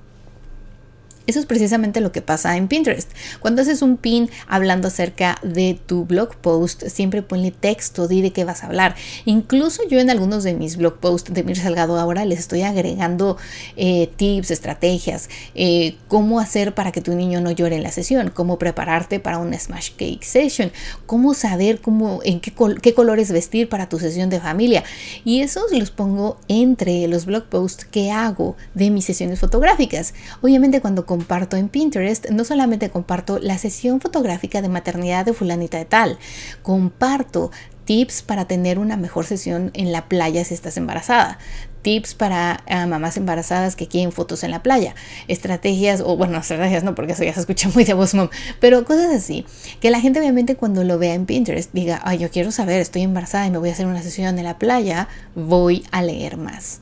Eso 1.29 1.41
es 1.41 1.45
precisamente 1.45 2.01
lo 2.01 2.11
que 2.11 2.23
pasa 2.23 2.57
en 2.57 2.69
Pinterest. 2.69 3.11
Cuando 3.41 3.61
haces 3.61 3.83
un 3.83 3.99
pin 3.99 4.31
hablando 4.47 4.89
acerca 4.89 5.37
de 5.43 5.79
tu 5.85 6.07
blog 6.07 6.35
post, 6.37 6.85
siempre 6.87 7.21
ponle 7.21 7.51
texto, 7.51 8.09
di 8.09 8.23
de 8.23 8.33
qué 8.33 8.45
vas 8.45 8.65
a 8.65 8.69
hablar. 8.69 8.97
Incluso 9.27 9.87
yo 9.91 10.01
en 10.01 10.09
algunos 10.09 10.43
de 10.43 10.55
mis 10.55 10.79
blog 10.79 11.01
posts 11.01 11.35
de 11.35 11.43
Mir 11.43 11.59
Salgado 11.59 11.99
ahora 11.99 12.25
les 12.25 12.39
estoy 12.39 12.63
agregando 12.63 13.37
eh, 13.77 14.09
tips, 14.17 14.51
estrategias, 14.51 15.29
eh, 15.55 15.99
cómo 16.09 16.41
hacer 16.41 16.75
para 16.75 16.93
que 16.93 17.03
tu 17.03 17.15
niño 17.15 17.43
no 17.43 17.51
llore 17.51 17.77
en 17.77 17.83
la 17.83 17.93
sesión, 17.93 18.31
cómo 18.31 18.59
prepararte 18.59 19.21
para 19.21 19.37
una 19.37 19.59
Smash 19.59 19.91
Cake 19.99 20.25
Session, 20.25 20.73
cómo 21.05 21.35
saber 21.35 21.83
cómo, 21.83 22.21
en 22.25 22.41
qué, 22.41 22.55
qué 22.81 22.95
colores 22.95 23.33
vestir 23.33 23.69
para 23.69 23.91
tu 23.91 23.99
sesión 23.99 24.31
de 24.31 24.41
familia. 24.41 24.83
Y 25.27 25.43
esos 25.43 25.73
los 25.73 25.91
pongo 25.91 26.39
entre 26.49 27.07
los 27.07 27.27
blog 27.27 27.45
posts 27.51 27.85
que 27.85 28.11
hago 28.13 28.57
de 28.73 28.89
mis 28.89 29.05
sesiones 29.05 29.41
fotográficas. 29.41 30.15
Obviamente 30.41 30.81
cuando 30.81 31.05
comparto 31.19 31.57
en 31.57 31.69
Pinterest, 31.69 32.31
no 32.31 32.45
solamente 32.45 32.91
comparto 32.91 33.41
la 33.41 33.59
sesión 33.59 34.01
fotográfica 34.01 34.63
de 34.63 34.69
maternidad 34.69 35.27
de 35.27 35.33
fulanita 35.33 35.77
de 35.77 35.85
tal, 35.85 36.17
comparto 36.63 37.51
tips 37.87 38.23
para 38.23 38.45
tener 38.45 38.79
una 38.79 38.97
mejor 38.97 39.27
sesión 39.27 39.73
en 39.75 39.91
la 39.91 40.09
playa 40.09 40.45
si 40.45 40.55
estás 40.55 40.77
embarazada, 40.77 41.41
tips 41.83 42.15
para 42.15 42.63
ah, 42.69 42.87
mamás 42.87 43.17
embarazadas 43.17 43.75
que 43.75 43.89
quieren 43.89 44.13
fotos 44.13 44.45
en 44.45 44.53
la 44.53 44.63
playa, 44.63 44.95
estrategias, 45.27 46.03
o 46.07 46.17
bueno, 46.17 46.39
estrategias 46.39 46.85
no, 46.85 46.95
porque 46.95 47.15
eso 47.15 47.25
ya 47.25 47.35
se 47.35 47.41
escucha 47.41 47.69
muy 47.75 47.83
de 47.83 47.95
voz 47.95 48.15
mom, 48.15 48.29
pero 48.61 48.85
cosas 48.85 49.13
así, 49.13 49.45
que 49.81 49.91
la 49.91 50.01
gente 50.01 50.21
obviamente 50.21 50.55
cuando 50.55 50.85
lo 50.85 51.01
vea 51.01 51.15
en 51.15 51.27
Pinterest 51.27 51.73
diga, 51.73 52.01
ay, 52.05 52.19
yo 52.19 52.31
quiero 52.31 52.53
saber, 52.53 52.81
estoy 52.81 53.03
embarazada 53.03 53.45
y 53.45 53.51
me 53.51 53.59
voy 53.59 53.71
a 53.71 53.73
hacer 53.73 53.87
una 53.87 54.03
sesión 54.03 54.39
en 54.39 54.45
la 54.45 54.57
playa, 54.57 55.09
voy 55.35 55.85
a 55.91 56.01
leer 56.01 56.37
más 56.37 56.81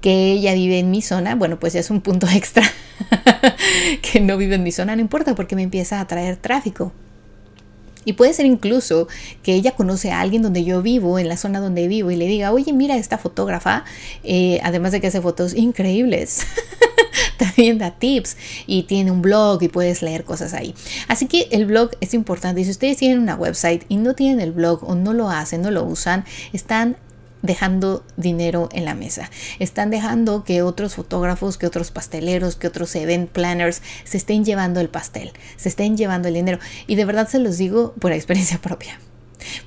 que 0.00 0.32
ella 0.32 0.54
vive 0.54 0.78
en 0.78 0.90
mi 0.90 1.02
zona, 1.02 1.34
bueno, 1.34 1.58
pues 1.58 1.74
es 1.74 1.90
un 1.90 2.00
punto 2.00 2.26
extra. 2.34 2.64
que 4.02 4.20
no 4.20 4.36
vive 4.36 4.54
en 4.54 4.62
mi 4.62 4.72
zona, 4.72 4.96
no 4.96 5.02
importa 5.02 5.34
porque 5.34 5.56
me 5.56 5.62
empieza 5.62 6.00
a 6.00 6.06
traer 6.06 6.36
tráfico. 6.36 6.92
Y 8.06 8.12
puede 8.12 8.32
ser 8.32 8.46
incluso 8.46 9.08
que 9.42 9.54
ella 9.54 9.72
conoce 9.72 10.12
a 10.12 10.20
alguien 10.20 10.40
donde 10.40 10.64
yo 10.64 10.80
vivo, 10.80 11.18
en 11.18 11.28
la 11.28 11.36
zona 11.36 11.58
donde 11.58 11.88
vivo, 11.88 12.12
y 12.12 12.16
le 12.16 12.26
diga, 12.26 12.52
oye, 12.52 12.72
mira 12.72 12.96
esta 12.96 13.18
fotógrafa, 13.18 13.84
eh, 14.22 14.60
además 14.62 14.92
de 14.92 15.00
que 15.00 15.08
hace 15.08 15.20
fotos 15.20 15.54
increíbles. 15.54 16.42
También 17.36 17.78
da 17.78 17.90
tips 17.90 18.36
y 18.66 18.84
tiene 18.84 19.10
un 19.10 19.22
blog 19.22 19.62
y 19.62 19.68
puedes 19.68 20.02
leer 20.02 20.24
cosas 20.24 20.54
ahí. 20.54 20.74
Así 21.08 21.26
que 21.26 21.48
el 21.50 21.66
blog 21.66 21.90
es 22.00 22.14
importante. 22.14 22.60
Y 22.60 22.64
si 22.64 22.70
ustedes 22.70 22.96
tienen 22.96 23.18
una 23.18 23.34
website 23.34 23.84
y 23.88 23.96
no 23.96 24.14
tienen 24.14 24.40
el 24.40 24.52
blog 24.52 24.88
o 24.88 24.94
no 24.94 25.12
lo 25.12 25.28
hacen, 25.28 25.60
no 25.60 25.72
lo 25.72 25.84
usan, 25.84 26.24
están 26.52 26.96
dejando 27.46 28.04
dinero 28.16 28.68
en 28.72 28.84
la 28.84 28.94
mesa. 28.94 29.30
Están 29.58 29.90
dejando 29.90 30.44
que 30.44 30.62
otros 30.62 30.94
fotógrafos, 30.94 31.58
que 31.58 31.66
otros 31.66 31.90
pasteleros, 31.90 32.56
que 32.56 32.66
otros 32.66 32.94
event 32.96 33.30
planners 33.30 33.82
se 34.04 34.16
estén 34.16 34.44
llevando 34.44 34.80
el 34.80 34.88
pastel, 34.88 35.32
se 35.56 35.68
estén 35.68 35.96
llevando 35.96 36.28
el 36.28 36.34
dinero. 36.34 36.58
Y 36.86 36.96
de 36.96 37.04
verdad 37.04 37.28
se 37.28 37.38
los 37.38 37.58
digo 37.58 37.94
por 37.98 38.12
experiencia 38.12 38.58
propia 38.62 38.98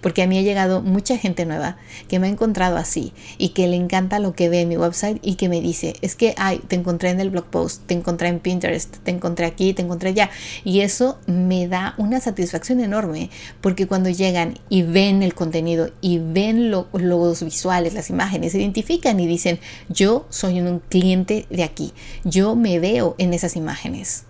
porque 0.02 0.22
a 0.22 0.28
mí 0.28 0.38
ha 0.38 0.42
llegado 0.42 0.82
mucha 0.82 1.18
gente 1.18 1.46
nueva 1.46 1.78
que 2.08 2.20
me 2.20 2.28
ha 2.28 2.30
encontrado 2.30 2.78
así 2.78 3.14
y 3.38 3.50
que 3.50 3.68
le 3.68 3.76
encanta 3.76 4.20
lo 4.20 4.34
que 4.34 4.50
ve 4.50 4.62
en 4.62 4.70
mi 4.70 4.78
website 4.78 5.20
y 5.22 5.36
que 5.36 5.50
me 5.50 5.62
dice, 5.62 5.96
es 6.02 6.16
que, 6.16 6.34
ay, 6.38 6.62
te 6.68 6.76
encontré 6.76 7.10
en 7.10 7.20
el 7.20 7.30
blog 7.30 7.46
post, 7.46 7.86
te 7.86 7.94
encontré 7.94 8.30
en 8.30 8.40
Pinterest, 8.40 8.98
te 9.04 9.12
encontré 9.12 9.46
aquí, 9.46 9.74
te 9.74 9.82
encontré 9.82 10.10
allá. 10.10 10.30
Y 10.64 10.82
eso 10.82 11.20
me 11.28 11.68
da 11.68 11.96
una 11.98 12.20
satisfacción 12.20 12.80
enorme 12.80 13.30
porque 13.62 13.88
cuando 13.88 14.10
llegan 14.10 14.60
y 14.70 14.84
ven 14.84 15.24
el 15.24 15.34
contenido 15.34 15.92
y 16.02 16.20
ven 16.20 16.72
los 16.72 17.44
visuales, 17.44 17.94
las 17.94 18.10
imágenes, 18.10 18.52
se 18.52 18.60
identifican 18.60 19.20
y 19.20 19.28
dicen, 19.28 19.60
yo 19.90 20.26
soy 20.30 20.60
un 20.62 20.80
cliente 20.80 21.46
de 21.50 21.64
aquí, 21.64 21.94
yo 22.24 22.56
me 22.56 22.80
veo 22.80 23.16
en 23.18 23.34
esas 23.34 23.56
imágenes. 23.56 24.29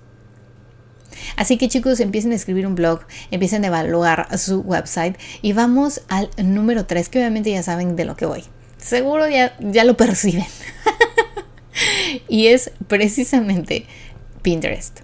Así 1.35 1.57
que 1.57 1.67
chicos, 1.67 1.99
empiecen 1.99 2.31
a 2.31 2.35
escribir 2.35 2.67
un 2.67 2.75
blog, 2.75 3.01
empiecen 3.31 3.63
a 3.63 3.67
evaluar 3.67 4.37
su 4.37 4.61
website 4.61 5.17
y 5.41 5.53
vamos 5.53 6.01
al 6.07 6.29
número 6.37 6.85
3, 6.85 7.09
que 7.09 7.19
obviamente 7.19 7.51
ya 7.51 7.63
saben 7.63 7.95
de 7.95 8.05
lo 8.05 8.15
que 8.15 8.25
voy. 8.25 8.43
Seguro 8.77 9.27
ya, 9.27 9.55
ya 9.59 9.83
lo 9.83 9.97
perciben. 9.97 10.45
y 12.27 12.47
es 12.47 12.71
precisamente 12.87 13.85
Pinterest. 14.41 15.01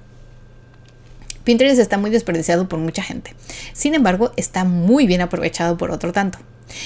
Pinterest 1.43 1.80
está 1.80 1.97
muy 1.97 2.10
desperdiciado 2.10 2.67
por 2.67 2.80
mucha 2.80 3.04
gente. 3.04 3.34
Sin 3.73 3.93
embargo, 3.93 4.32
está 4.36 4.63
muy 4.63 5.06
bien 5.06 5.21
aprovechado 5.21 5.78
por 5.78 5.91
otro 5.91 6.12
tanto. 6.12 6.39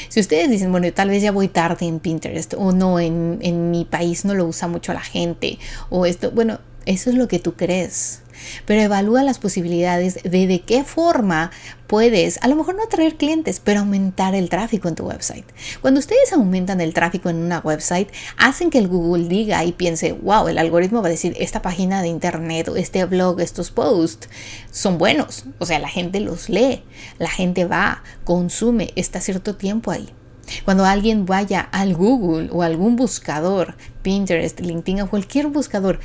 Si 0.09 0.19
ustedes 0.19 0.49
dicen, 0.49 0.71
bueno, 0.71 0.91
tal 0.91 1.09
vez 1.09 1.23
ya 1.23 1.31
voy 1.31 1.47
tarde 1.47 1.85
en 1.85 1.99
Pinterest 1.99 2.53
o 2.57 2.73
no, 2.73 2.99
en, 2.99 3.39
en 3.41 3.71
mi 3.71 3.85
país 3.85 4.25
no 4.25 4.33
lo 4.33 4.45
usa 4.45 4.67
mucho 4.67 4.93
la 4.93 5.01
gente 5.01 5.57
o 5.89 6.05
esto, 6.05 6.31
bueno, 6.31 6.59
eso 6.85 7.09
es 7.09 7.15
lo 7.15 7.27
que 7.27 7.39
tú 7.39 7.53
crees 7.53 8.21
pero 8.65 8.82
evalúa 8.82 9.23
las 9.23 9.39
posibilidades 9.39 10.19
de 10.23 10.47
de 10.47 10.62
qué 10.62 10.84
forma 10.84 11.52
puedes, 11.88 12.38
a 12.41 12.47
lo 12.47 12.56
mejor 12.56 12.75
no 12.75 12.84
atraer 12.84 13.17
clientes, 13.17 13.60
pero 13.60 13.80
aumentar 13.80 14.36
el 14.36 14.49
tráfico 14.49 14.88
en 14.88 14.95
tu 14.95 15.08
website. 15.08 15.45
Cuando 15.82 15.99
ustedes 15.99 16.32
aumentan 16.34 16.82
el 16.82 16.93
tráfico 16.93 17.30
en 17.30 17.38
una 17.38 17.60
website, 17.60 18.10
hacen 18.38 18.69
que 18.69 18.78
el 18.78 18.88
Google 18.88 19.28
diga 19.28 19.63
y 19.65 19.71
piense, 19.71 20.12
wow, 20.12 20.47
el 20.47 20.60
algoritmo 20.60 21.02
va 21.02 21.08
a 21.08 21.12
decir, 21.12 21.36
esta 21.39 21.62
página 21.62 22.02
de 22.02 22.08
internet 22.08 22.67
o 22.67 22.75
este 22.75 23.04
blog, 23.06 23.39
estos 23.41 23.71
posts 23.71 24.30
son 24.71 24.97
buenos. 24.99 25.45
O 25.58 25.65
sea, 25.65 25.80
la 25.80 25.89
gente 25.89 26.19
los 26.19 26.47
lee, 26.49 26.84
la 27.17 27.30
gente 27.30 27.65
va, 27.65 28.04
consume, 28.23 28.91
está 28.95 29.19
cierto 29.19 29.56
tiempo 29.56 29.89
ahí. 29.89 30.10
Cuando 30.65 30.86
alguien 30.86 31.25
vaya 31.25 31.62
al 31.62 31.95
Google 31.95 32.49
o 32.52 32.63
algún 32.63 32.95
buscador, 32.95 33.75
Pinterest, 34.02 34.60
LinkedIn 34.60 35.02
o 35.02 35.10
cualquier 35.10 35.47
buscador, 35.47 35.99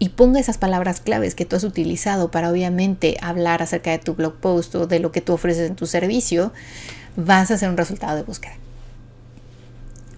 y 0.00 0.08
ponga 0.08 0.40
esas 0.40 0.58
palabras 0.58 1.00
claves 1.00 1.36
que 1.36 1.44
tú 1.44 1.56
has 1.56 1.62
utilizado 1.62 2.30
para 2.30 2.50
obviamente 2.50 3.18
hablar 3.20 3.62
acerca 3.62 3.90
de 3.90 3.98
tu 3.98 4.14
blog 4.14 4.34
post 4.34 4.74
o 4.74 4.86
de 4.86 4.98
lo 4.98 5.12
que 5.12 5.20
tú 5.20 5.34
ofreces 5.34 5.68
en 5.68 5.76
tu 5.76 5.86
servicio, 5.86 6.52
vas 7.16 7.50
a 7.50 7.54
hacer 7.54 7.68
un 7.68 7.76
resultado 7.76 8.16
de 8.16 8.22
búsqueda. 8.22 8.54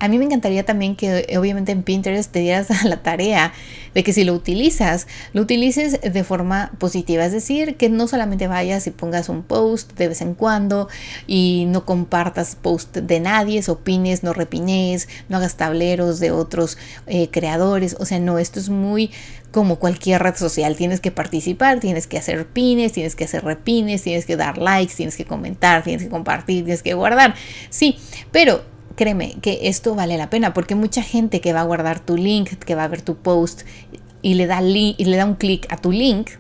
A 0.03 0.09
mí 0.09 0.19
me 0.19 0.25
encantaría 0.25 0.65
también 0.65 0.97
que 0.97 1.29
obviamente 1.39 1.71
en 1.71 1.85
Pinterest 1.85 2.33
te 2.33 2.41
dieras 2.41 2.83
la 2.85 3.05
tarea 3.05 3.53
de 3.95 4.03
que 4.03 4.13
si 4.13 4.25
lo 4.25 4.35
utilizas, 4.35 5.07
lo 5.33 5.43
utilices 5.43 6.01
de 6.01 6.25
forma 6.25 6.73
positiva. 6.79 7.25
Es 7.25 7.31
decir, 7.31 7.77
que 7.77 7.89
no 7.89 8.09
solamente 8.09 8.49
vayas 8.49 8.89
y 8.89 8.91
pongas 8.91 9.29
un 9.29 9.45
post 9.45 9.97
de 9.97 10.09
vez 10.09 10.21
en 10.21 10.35
cuando 10.35 10.89
y 11.29 11.67
no 11.69 11.85
compartas 11.85 12.57
post 12.57 12.97
de 12.97 13.21
nadie, 13.21 13.63
opines, 13.69 14.25
no 14.25 14.33
repines, 14.33 15.09
no 15.29 15.37
hagas 15.37 15.57
tableros 15.57 16.19
de 16.19 16.33
otros 16.33 16.79
eh, 17.07 17.29
creadores. 17.31 17.95
O 18.01 18.05
sea, 18.05 18.19
no, 18.19 18.41
esto 18.41 18.59
es 18.59 18.71
muy 18.71 19.13
como 19.53 19.77
cualquier 19.77 20.21
red 20.21 20.35
social. 20.35 20.75
Tienes 20.75 20.99
que 20.99 21.13
participar, 21.13 21.79
tienes 21.79 22.09
que 22.09 22.19
hacer 22.19 22.49
pines, 22.49 22.91
tienes 22.91 23.15
que 23.15 23.23
hacer 23.23 23.45
repines, 23.45 24.03
tienes 24.03 24.27
que 24.27 24.37
dar 24.37 24.59
likes, 24.59 24.95
tienes 24.97 25.17
que 25.17 25.27
comentar, 25.27 25.85
tienes 25.85 26.03
que 26.03 26.09
compartir, 26.09 26.65
tienes 26.65 26.83
que 26.83 26.95
guardar. 26.95 27.37
Sí, 27.71 27.99
pero 28.33 28.72
créeme 28.95 29.37
que 29.41 29.61
esto 29.63 29.95
vale 29.95 30.17
la 30.17 30.31
pena 30.31 30.53
porque 30.53 30.75
mucha 30.75 31.03
gente 31.03 31.41
que 31.41 31.53
va 31.53 31.61
a 31.61 31.65
guardar 31.65 32.01
tu 32.01 32.17
link, 32.17 32.51
que 32.59 32.75
va 32.75 32.85
a 32.85 32.89
ver 32.89 33.03
tu 33.03 33.17
post 33.17 33.63
y 34.23 34.35
le 34.35 34.47
da, 34.47 34.63
y 34.63 35.05
le 35.05 35.17
da 35.17 35.27
un 35.27 35.35
clic 35.35 35.67
a 35.71 35.77
tu 35.77 35.93
link, 35.93 36.31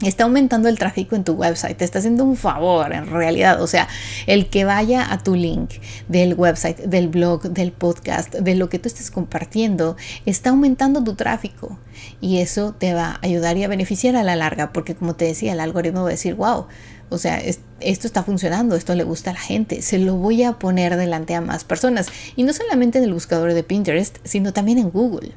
está 0.00 0.24
aumentando 0.24 0.68
el 0.68 0.78
tráfico 0.78 1.16
en 1.16 1.24
tu 1.24 1.32
website, 1.32 1.76
te 1.76 1.84
está 1.84 1.98
haciendo 1.98 2.24
un 2.24 2.36
favor 2.36 2.92
en 2.92 3.06
realidad, 3.06 3.62
o 3.62 3.66
sea, 3.66 3.88
el 4.26 4.48
que 4.48 4.64
vaya 4.64 5.10
a 5.12 5.18
tu 5.18 5.34
link 5.34 5.70
del 6.08 6.34
website, 6.34 6.78
del 6.78 7.08
blog, 7.08 7.42
del 7.50 7.72
podcast, 7.72 8.34
de 8.34 8.54
lo 8.54 8.68
que 8.68 8.78
tú 8.78 8.88
estés 8.88 9.10
compartiendo, 9.10 9.96
está 10.26 10.50
aumentando 10.50 11.02
tu 11.02 11.14
tráfico. 11.14 11.78
Y 12.20 12.38
eso 12.38 12.74
te 12.76 12.92
va 12.92 13.12
a 13.12 13.18
ayudar 13.22 13.56
y 13.56 13.64
a 13.64 13.68
beneficiar 13.68 14.16
a 14.16 14.22
la 14.22 14.36
larga, 14.36 14.72
porque 14.72 14.94
como 14.94 15.14
te 15.14 15.26
decía, 15.26 15.52
el 15.52 15.60
algoritmo 15.60 16.02
va 16.02 16.08
a 16.08 16.12
decir, 16.12 16.34
wow, 16.34 16.66
o 17.14 17.18
sea, 17.18 17.38
esto 17.38 18.06
está 18.06 18.22
funcionando, 18.22 18.76
esto 18.76 18.94
le 18.94 19.04
gusta 19.04 19.30
a 19.30 19.34
la 19.34 19.40
gente, 19.40 19.82
se 19.82 19.98
lo 19.98 20.16
voy 20.16 20.42
a 20.42 20.58
poner 20.58 20.96
delante 20.96 21.34
a 21.34 21.40
más 21.40 21.64
personas 21.64 22.08
y 22.36 22.42
no 22.42 22.52
solamente 22.52 22.98
en 22.98 23.04
el 23.04 23.14
buscador 23.14 23.54
de 23.54 23.62
Pinterest, 23.62 24.18
sino 24.24 24.52
también 24.52 24.78
en 24.78 24.90
Google. 24.90 25.32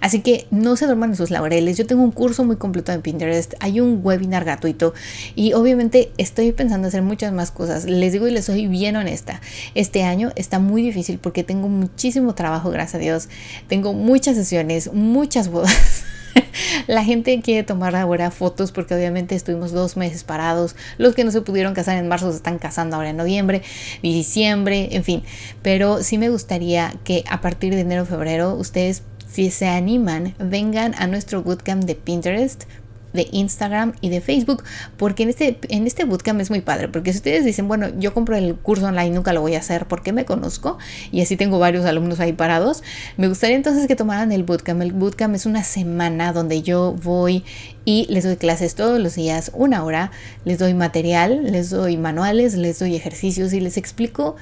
Así 0.00 0.20
que 0.20 0.46
no 0.50 0.76
se 0.76 0.86
duerman 0.86 1.10
en 1.10 1.16
sus 1.16 1.30
laureles. 1.30 1.76
Yo 1.76 1.86
tengo 1.86 2.02
un 2.02 2.10
curso 2.10 2.44
muy 2.44 2.56
completo 2.56 2.92
en 2.92 3.02
Pinterest, 3.02 3.54
hay 3.60 3.80
un 3.80 4.00
webinar 4.02 4.44
gratuito 4.44 4.94
y 5.36 5.52
obviamente 5.52 6.10
estoy 6.18 6.52
pensando 6.52 6.88
hacer 6.88 7.02
muchas 7.02 7.32
más 7.32 7.50
cosas. 7.50 7.84
Les 7.84 8.12
digo 8.12 8.26
y 8.26 8.32
les 8.32 8.46
soy 8.46 8.66
bien 8.66 8.96
honesta. 8.96 9.40
Este 9.74 10.02
año 10.02 10.32
está 10.34 10.58
muy 10.58 10.82
difícil 10.82 11.18
porque 11.18 11.44
tengo 11.44 11.68
muchísimo 11.68 12.34
trabajo, 12.34 12.70
gracias 12.70 12.96
a 12.96 12.98
Dios. 12.98 13.28
Tengo 13.68 13.92
muchas 13.92 14.36
sesiones, 14.36 14.92
muchas 14.92 15.48
bodas. 15.48 16.04
La 16.86 17.04
gente 17.04 17.40
quiere 17.40 17.62
tomar 17.62 17.96
ahora 17.96 18.30
fotos 18.30 18.72
porque 18.72 18.94
obviamente 18.94 19.34
estuvimos 19.34 19.72
dos 19.72 19.96
meses 19.96 20.24
parados. 20.24 20.76
Los 20.98 21.14
que 21.14 21.24
no 21.24 21.30
se 21.30 21.42
pudieron 21.42 21.74
casar 21.74 21.96
en 21.98 22.08
marzo 22.08 22.30
se 22.30 22.36
están 22.36 22.58
casando 22.58 22.96
ahora 22.96 23.10
en 23.10 23.16
noviembre, 23.16 23.62
diciembre, 24.02 24.88
en 24.92 25.04
fin. 25.04 25.22
Pero 25.62 26.02
sí 26.02 26.18
me 26.18 26.28
gustaría 26.28 26.94
que 27.04 27.24
a 27.28 27.40
partir 27.40 27.74
de 27.74 27.80
enero, 27.80 28.06
febrero, 28.06 28.54
ustedes 28.54 29.02
si 29.32 29.50
se 29.50 29.66
animan, 29.66 30.34
vengan 30.38 30.94
a 30.98 31.06
nuestro 31.06 31.42
bootcamp 31.42 31.84
de 31.84 31.94
Pinterest 31.94 32.64
de 33.12 33.28
Instagram 33.30 33.94
y 34.00 34.08
de 34.08 34.20
Facebook, 34.20 34.62
porque 34.96 35.22
en 35.24 35.28
este, 35.28 35.58
en 35.68 35.86
este 35.86 36.04
bootcamp 36.04 36.40
es 36.40 36.50
muy 36.50 36.60
padre, 36.60 36.88
porque 36.88 37.12
si 37.12 37.18
ustedes 37.18 37.44
dicen, 37.44 37.68
bueno, 37.68 37.88
yo 37.98 38.14
compro 38.14 38.36
el 38.36 38.56
curso 38.56 38.86
online, 38.86 39.10
nunca 39.10 39.32
lo 39.32 39.40
voy 39.40 39.54
a 39.54 39.58
hacer 39.58 39.86
porque 39.86 40.12
me 40.12 40.24
conozco 40.24 40.78
y 41.10 41.22
así 41.22 41.36
tengo 41.36 41.58
varios 41.58 41.84
alumnos 41.84 42.20
ahí 42.20 42.32
parados, 42.32 42.82
me 43.16 43.28
gustaría 43.28 43.56
entonces 43.56 43.86
que 43.86 43.96
tomaran 43.96 44.32
el 44.32 44.44
bootcamp. 44.44 44.82
El 44.82 44.92
bootcamp 44.92 45.34
es 45.34 45.46
una 45.46 45.64
semana 45.64 46.32
donde 46.32 46.62
yo 46.62 46.92
voy 47.02 47.44
y 47.84 48.06
les 48.08 48.24
doy 48.24 48.36
clases 48.36 48.74
todos 48.74 49.00
los 49.00 49.14
días, 49.14 49.50
una 49.54 49.84
hora, 49.84 50.10
les 50.44 50.58
doy 50.58 50.74
material, 50.74 51.50
les 51.50 51.70
doy 51.70 51.96
manuales, 51.96 52.54
les 52.54 52.78
doy 52.78 52.94
ejercicios 52.94 53.52
y 53.52 53.60
les 53.60 53.76
explico 53.76 54.36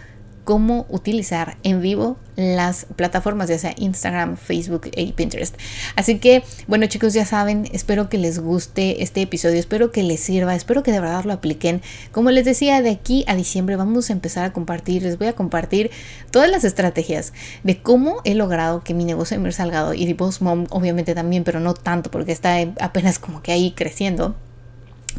cómo 0.45 0.87
utilizar 0.89 1.57
en 1.63 1.81
vivo 1.81 2.17
las 2.37 2.87
plataformas, 2.97 3.49
ya 3.49 3.59
sea 3.59 3.75
Instagram, 3.77 4.37
Facebook 4.37 4.91
y 4.97 5.13
Pinterest. 5.13 5.57
Así 5.97 6.19
que, 6.19 6.43
bueno 6.67 6.87
chicos, 6.87 7.13
ya 7.13 7.27
saben, 7.27 7.69
espero 7.73 8.09
que 8.09 8.19
les 8.19 8.39
guste 8.39 9.03
este 9.03 9.23
episodio, 9.23 9.59
espero 9.59 9.93
que 9.93 10.03
les 10.03 10.21
sirva, 10.21 10.55
espero 10.55 10.83
que 10.83 10.93
de 10.93 11.01
verdad 11.01 11.25
lo 11.25 11.35
apliquen. 11.35 11.83
Como 12.13 12.31
les 12.31 12.45
decía, 12.45 12.81
de 12.83 12.91
aquí 12.91 13.25
a 13.27 13.37
diciembre 13.37 13.77
vamos 13.77 14.11
a 14.11 14.13
empezar 14.13 14.45
a 14.45 14.53
compartir, 14.53 15.03
les 15.03 15.19
voy 15.19 15.29
a 15.29 15.35
compartir 15.35 15.91
todas 16.31 16.51
las 16.51 16.65
estrategias 16.65 17.33
de 17.63 17.83
cómo 17.83 18.23
he 18.25 18.35
logrado 18.35 18.83
que 18.83 18.95
mi 18.95 19.05
negocio 19.05 19.37
de 19.37 19.43
Mir 19.43 19.53
Salgado 19.53 19.95
y 19.95 20.07
de 20.07 20.17
Mom, 20.41 20.67
obviamente 20.71 21.15
también, 21.15 21.45
pero 21.45 21.61
no 21.61 21.75
tanto 21.75 22.11
porque 22.11 22.33
está 22.33 22.57
apenas 22.81 23.19
como 23.19 23.43
que 23.43 23.53
ahí 23.53 23.73
creciendo 23.73 24.37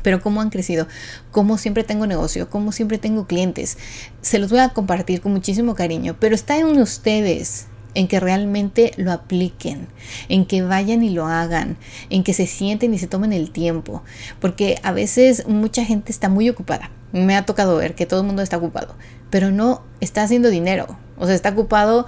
pero 0.02 0.22
cómo 0.22 0.42
han 0.42 0.50
crecido, 0.50 0.88
cómo 1.32 1.58
siempre 1.58 1.84
tengo 1.84 2.08
negocio, 2.08 2.50
cómo 2.50 2.72
siempre 2.72 2.98
tengo 2.98 3.28
clientes. 3.28 3.78
Se 4.22 4.40
los 4.40 4.50
voy 4.50 4.60
a 4.60 4.70
compartir 4.70 5.22
con 5.22 5.34
muchísimo 5.34 5.76
cariño, 5.76 6.16
pero 6.20 6.36
está 6.36 6.58
en 6.58 6.80
ustedes 6.80 7.68
en 7.94 8.08
que 8.08 8.20
realmente 8.20 8.92
lo 8.98 9.12
apliquen, 9.12 9.88
en 10.30 10.46
que 10.46 10.62
vayan 10.62 11.04
y 11.04 11.10
lo 11.10 11.28
hagan, 11.28 11.78
en 12.10 12.24
que 12.24 12.34
se 12.34 12.48
sienten 12.48 12.94
y 12.94 13.00
se 13.00 13.08
tomen 13.08 13.34
el 13.34 13.52
tiempo, 13.52 14.04
porque 14.40 14.80
a 14.84 14.92
veces 14.92 15.48
mucha 15.48 15.84
gente 15.84 16.12
está 16.12 16.30
muy 16.30 16.50
ocupada. 16.50 16.92
Me 17.12 17.36
ha 17.36 17.46
tocado 17.46 17.76
ver 17.76 17.96
que 17.96 18.06
todo 18.06 18.22
el 18.22 18.28
mundo 18.28 18.42
está 18.42 18.58
ocupado, 18.58 18.96
pero 19.30 19.52
no 19.52 19.84
está 20.00 20.24
haciendo 20.24 20.50
dinero, 20.50 20.98
o 21.18 21.26
sea, 21.26 21.36
está 21.36 21.50
ocupado 21.50 22.06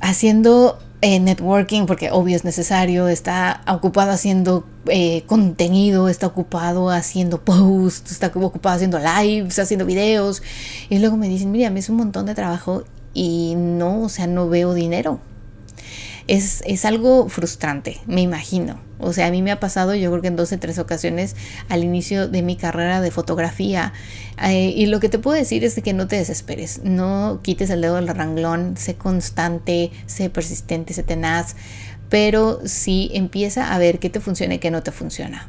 haciendo 0.00 0.78
eh, 1.00 1.20
networking, 1.20 1.86
porque 1.86 2.10
obvio 2.10 2.36
es 2.36 2.44
necesario, 2.44 3.08
está 3.08 3.62
ocupado 3.68 4.10
haciendo 4.10 4.64
eh, 4.86 5.22
contenido, 5.26 6.08
está 6.08 6.26
ocupado 6.26 6.90
haciendo 6.90 7.40
posts, 7.44 8.12
está 8.12 8.28
ocupado 8.34 8.76
haciendo 8.76 8.98
lives, 8.98 9.58
haciendo 9.58 9.86
videos. 9.86 10.42
Y 10.88 10.98
luego 10.98 11.16
me 11.16 11.28
dicen, 11.28 11.50
mira, 11.52 11.70
me 11.70 11.80
es 11.80 11.88
un 11.88 11.96
montón 11.96 12.26
de 12.26 12.34
trabajo 12.34 12.84
y 13.14 13.54
no, 13.56 14.02
o 14.02 14.08
sea, 14.08 14.26
no 14.26 14.48
veo 14.48 14.74
dinero 14.74 15.20
es, 16.28 16.84
algo 16.84 17.28
frustrante, 17.28 17.98
me 18.06 18.20
imagino. 18.20 18.78
O 19.00 19.12
sea, 19.12 19.26
a 19.26 19.30
mí 19.30 19.42
me 19.42 19.50
ha 19.50 19.60
pasado, 19.60 19.94
yo 19.94 20.10
creo 20.10 20.22
que 20.22 20.28
en 20.28 20.36
dos 20.36 20.52
o 20.52 20.58
tres 20.58 20.78
ocasiones 20.78 21.34
al 21.68 21.84
inicio 21.84 22.28
de 22.28 22.42
mi 22.42 22.56
carrera 22.56 23.00
de 23.00 23.10
fotografía. 23.10 23.92
Eh, 24.42 24.72
y 24.76 24.86
lo 24.86 25.00
que 25.00 25.08
te 25.08 25.18
puedo 25.18 25.36
decir 25.36 25.64
es 25.64 25.80
que 25.82 25.92
no 25.92 26.06
te 26.06 26.16
desesperes, 26.16 26.80
no 26.84 27.40
quites 27.42 27.70
el 27.70 27.80
dedo 27.80 27.96
del 27.96 28.08
ranglón, 28.08 28.76
sé 28.76 28.94
constante, 28.94 29.90
sé 30.06 30.30
persistente, 30.30 30.94
sé 30.94 31.02
tenaz, 31.02 31.56
pero 32.08 32.60
sí 32.64 33.10
empieza 33.14 33.74
a 33.74 33.78
ver 33.78 33.98
qué 33.98 34.10
te 34.10 34.20
funciona 34.20 34.54
y 34.54 34.58
qué 34.58 34.70
no 34.70 34.82
te 34.82 34.92
funciona 34.92 35.48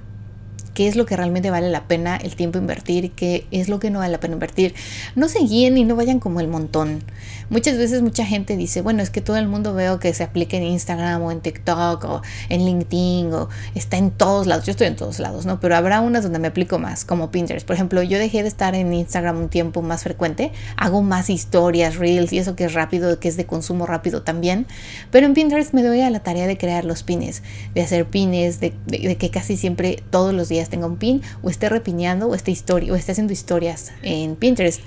qué 0.79 0.87
es 0.87 0.95
lo 0.95 1.05
que 1.05 1.17
realmente 1.17 1.51
vale 1.51 1.69
la 1.69 1.89
pena 1.89 2.15
el 2.15 2.37
tiempo 2.37 2.57
invertir, 2.57 3.11
qué 3.11 3.45
es 3.51 3.67
lo 3.67 3.81
que 3.81 3.89
no 3.89 3.99
vale 3.99 4.13
la 4.13 4.21
pena 4.21 4.35
invertir. 4.35 4.73
No 5.13 5.27
se 5.27 5.39
guíen 5.39 5.77
y 5.77 5.83
no 5.83 5.97
vayan 5.97 6.21
como 6.21 6.39
el 6.39 6.47
montón. 6.47 7.03
Muchas 7.49 7.77
veces 7.77 8.01
mucha 8.01 8.25
gente 8.25 8.55
dice, 8.55 8.81
bueno, 8.81 9.03
es 9.03 9.09
que 9.09 9.19
todo 9.19 9.35
el 9.35 9.49
mundo 9.49 9.73
veo 9.73 9.99
que 9.99 10.13
se 10.13 10.23
aplica 10.23 10.55
en 10.55 10.63
Instagram 10.63 11.21
o 11.21 11.33
en 11.33 11.41
TikTok 11.41 12.05
o 12.05 12.21
en 12.47 12.63
LinkedIn 12.63 13.33
o 13.33 13.49
está 13.75 13.97
en 13.97 14.09
todos 14.11 14.47
lados. 14.47 14.65
Yo 14.65 14.71
estoy 14.71 14.87
en 14.87 14.95
todos 14.95 15.19
lados, 15.19 15.45
¿no? 15.45 15.59
Pero 15.59 15.75
habrá 15.75 15.99
unas 15.99 16.23
donde 16.23 16.39
me 16.39 16.47
aplico 16.47 16.79
más, 16.79 17.03
como 17.03 17.29
Pinterest. 17.29 17.67
Por 17.67 17.75
ejemplo, 17.75 18.01
yo 18.01 18.17
dejé 18.17 18.41
de 18.43 18.47
estar 18.47 18.73
en 18.73 18.93
Instagram 18.93 19.37
un 19.37 19.49
tiempo 19.49 19.81
más 19.81 20.03
frecuente, 20.03 20.53
hago 20.77 21.01
más 21.01 21.29
historias, 21.29 21.97
reels 21.97 22.31
y 22.31 22.37
eso 22.37 22.55
que 22.55 22.63
es 22.63 22.73
rápido, 22.73 23.19
que 23.19 23.27
es 23.27 23.35
de 23.35 23.45
consumo 23.45 23.85
rápido 23.85 24.21
también. 24.21 24.65
Pero 25.11 25.25
en 25.25 25.33
Pinterest 25.33 25.73
me 25.73 25.83
doy 25.83 25.99
a 25.99 26.09
la 26.09 26.21
tarea 26.21 26.47
de 26.47 26.57
crear 26.57 26.85
los 26.85 27.03
pines, 27.03 27.43
de 27.75 27.81
hacer 27.81 28.05
pines, 28.05 28.61
de, 28.61 28.73
de 28.85 29.17
que 29.17 29.29
casi 29.29 29.57
siempre 29.57 30.01
todos 30.09 30.33
los 30.33 30.47
días 30.47 30.68
tenga 30.69 30.85
un 30.85 30.97
pin 30.97 31.21
o 31.41 31.49
esté 31.49 31.69
repineando 31.69 32.27
o 32.27 32.35
esté, 32.35 32.51
historia, 32.51 32.93
o 32.93 32.95
esté 32.95 33.11
haciendo 33.11 33.33
historias 33.33 33.91
en 34.03 34.35
Pinterest. 34.35 34.81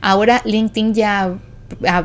Ahora 0.00 0.42
LinkedIn 0.44 0.94
ya 0.94 1.38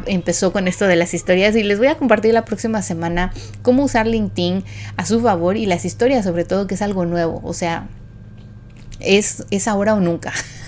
empezó 0.08 0.52
con 0.52 0.68
esto 0.68 0.86
de 0.86 0.96
las 0.96 1.14
historias 1.14 1.56
y 1.56 1.64
les 1.64 1.78
voy 1.78 1.88
a 1.88 1.98
compartir 1.98 2.34
la 2.34 2.46
próxima 2.46 2.82
semana 2.82 3.32
cómo 3.62 3.84
usar 3.84 4.08
LinkedIn 4.08 4.64
a 4.98 5.06
su 5.06 5.22
favor 5.22 5.58
y 5.58 5.66
las 5.66 5.86
historias 5.86 6.26
sobre 6.26 6.46
todo 6.46 6.68
que 6.68 6.76
es 6.76 6.82
algo 6.82 7.06
nuevo, 7.06 7.42
o 7.44 7.54
sea, 7.54 7.88
es, 9.00 9.46
es 9.52 9.68
ahora 9.68 9.94
o 9.94 10.00
nunca. 10.00 10.34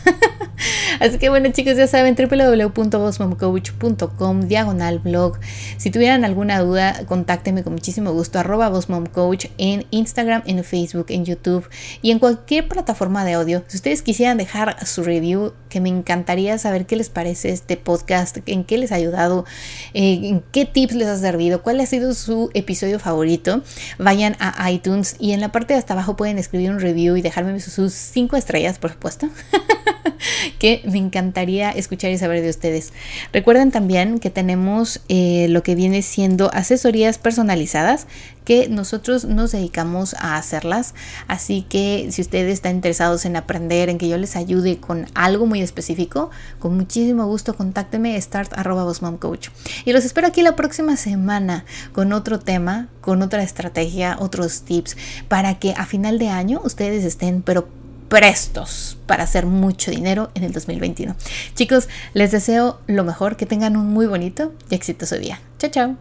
Así 1.00 1.18
que 1.18 1.30
bueno 1.30 1.50
chicos, 1.52 1.78
ya 1.78 1.88
saben, 1.88 2.16
www.bossmomcoach.com 2.16 4.48
diagonal 4.48 5.00
blog. 5.00 5.40
Si 5.78 5.90
tuvieran 5.90 6.26
alguna 6.26 6.60
duda, 6.60 7.06
contáctenme 7.06 7.64
con 7.64 7.74
muchísimo 7.74 8.12
gusto, 8.12 8.40
arroba 8.40 8.70
bossmomcoach 8.70 9.48
en 9.58 9.86
Instagram, 9.92 10.44
en 10.46 10.64
Facebook, 10.64 11.08
en 11.10 11.26
YouTube 11.26 11.68
y 12.02 12.12
en 12.12 12.20
cualquier 12.20 12.68
plataforma 12.68 13.26
de 13.26 13.34
audio. 13.34 13.64
Si 13.68 13.78
ustedes 13.78 14.02
quisieran 14.02 14.38
dejar 14.38 14.86
su 14.86 15.04
review, 15.04 15.54
que 15.70 15.82
me 15.82 15.90
encantaría 15.90 16.58
saber 16.58 16.86
qué 16.86 16.96
les 16.96 17.10
parece 17.10 17.50
este 17.50 17.78
podcast, 17.78 18.38
en 18.46 18.64
qué 18.64 18.78
les 18.78 18.92
ha 18.92 18.96
ayudado, 18.96 19.46
eh, 19.94 20.20
en 20.24 20.44
qué 20.52 20.66
tips 20.66 20.96
les 20.96 21.08
ha 21.08 21.18
servido, 21.18 21.64
cuál 21.64 21.80
ha 21.80 21.86
sido 21.86 22.14
su 22.14 22.52
episodio 22.54 23.00
favorito, 23.00 23.64
vayan 23.98 24.36
a 24.40 24.72
iTunes 24.72 25.16
y 25.20 25.32
en 25.32 25.42
la 25.42 25.52
parte 25.52 25.74
de 25.74 25.80
hasta 25.80 25.94
abajo 25.94 26.16
pueden 26.16 26.38
escribir 26.38 26.72
un 26.72 26.80
review 26.80 27.18
y 27.18 27.22
dejarme 27.22 27.60
sus 27.60 27.94
cinco 27.94 28.38
estrellas, 28.38 28.78
por 28.78 28.92
supuesto. 28.92 29.30
que 30.60 30.82
me 30.94 31.00
encantaría 31.00 31.72
escuchar 31.72 32.12
y 32.12 32.18
saber 32.18 32.42
de 32.42 32.50
ustedes. 32.50 32.94
Recuerden 33.34 33.72
también 33.72 34.20
que 34.20 34.30
tenemos 34.30 35.02
eh, 35.10 35.48
lo 35.50 35.64
que 35.64 35.76
viene 35.76 36.02
siendo 36.02 36.50
asesorías 36.54 37.18
personalizadas 37.18 38.08
que 38.44 38.68
nosotros 38.70 39.26
nos 39.26 39.52
dedicamos 39.52 40.16
a 40.16 40.38
hacerlas. 40.38 40.94
Así 41.28 41.66
que 41.68 42.10
si 42.12 42.22
ustedes 42.22 42.54
están 42.54 42.76
interesados 42.76 43.26
en 43.26 43.36
aprender, 43.36 43.90
en 43.90 43.98
que 43.98 44.10
yo 44.10 44.18
les 44.18 44.36
ayude 44.36 44.78
con 44.78 45.08
algo 45.14 45.46
muy 45.46 45.62
específico, 45.62 46.30
con 46.60 46.76
muchísimo 46.76 47.26
gusto 47.26 47.56
contácteme 47.56 48.20
start.coach. 48.22 49.50
Y 49.86 49.94
los 49.94 50.06
espero 50.06 50.28
aquí 50.28 50.42
la 50.42 50.56
próxima 50.56 50.98
semana 50.98 51.66
con 51.94 52.14
otro 52.14 52.40
tema, 52.40 52.90
con 53.02 53.22
otra 53.22 53.44
estrategia, 53.44 54.18
otros 54.20 54.62
tips, 54.64 54.98
para 55.28 55.60
que 55.60 55.74
a 55.74 55.86
final 55.86 56.20
de 56.20 56.30
año 56.30 56.62
ustedes 56.64 57.04
estén 57.04 57.42
pero 57.42 57.68
prestos 58.14 58.96
para 59.08 59.24
hacer 59.24 59.48
mucho 59.48 59.90
dinero 59.90 60.30
en 60.36 60.44
el 60.44 60.54
2021. 60.54 61.16
Chicos, 61.56 61.90
les 62.14 62.30
deseo 62.30 62.80
lo 62.86 63.04
mejor, 63.04 63.38
que 63.38 63.48
tengan 63.48 63.76
un 63.76 63.88
muy 63.88 64.06
bonito 64.06 64.54
y 64.70 64.76
exitoso 64.76 65.16
día. 65.16 65.42
Chao, 65.58 65.72
chao. 65.72 65.96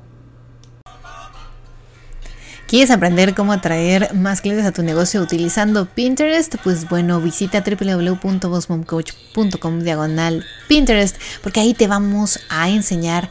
¿Quieres 2.67 2.91
aprender 2.91 3.35
cómo 3.35 3.55
atraer 3.55 4.13
más 4.13 4.43
clientes 4.43 4.67
a 4.67 4.73
tu 4.73 4.83
negocio 4.83 5.23
utilizando 5.23 5.87
Pinterest? 5.87 6.57
Pues 6.63 6.87
bueno, 6.87 7.19
visita 7.19 7.63
www.bossmomcoach.com 7.63 9.81
diagonal 9.81 10.45
Pinterest 10.69 11.17
porque 11.43 11.61
ahí 11.61 11.73
te 11.73 11.87
vamos 11.87 12.41
a 12.51 12.69
enseñar 12.69 13.31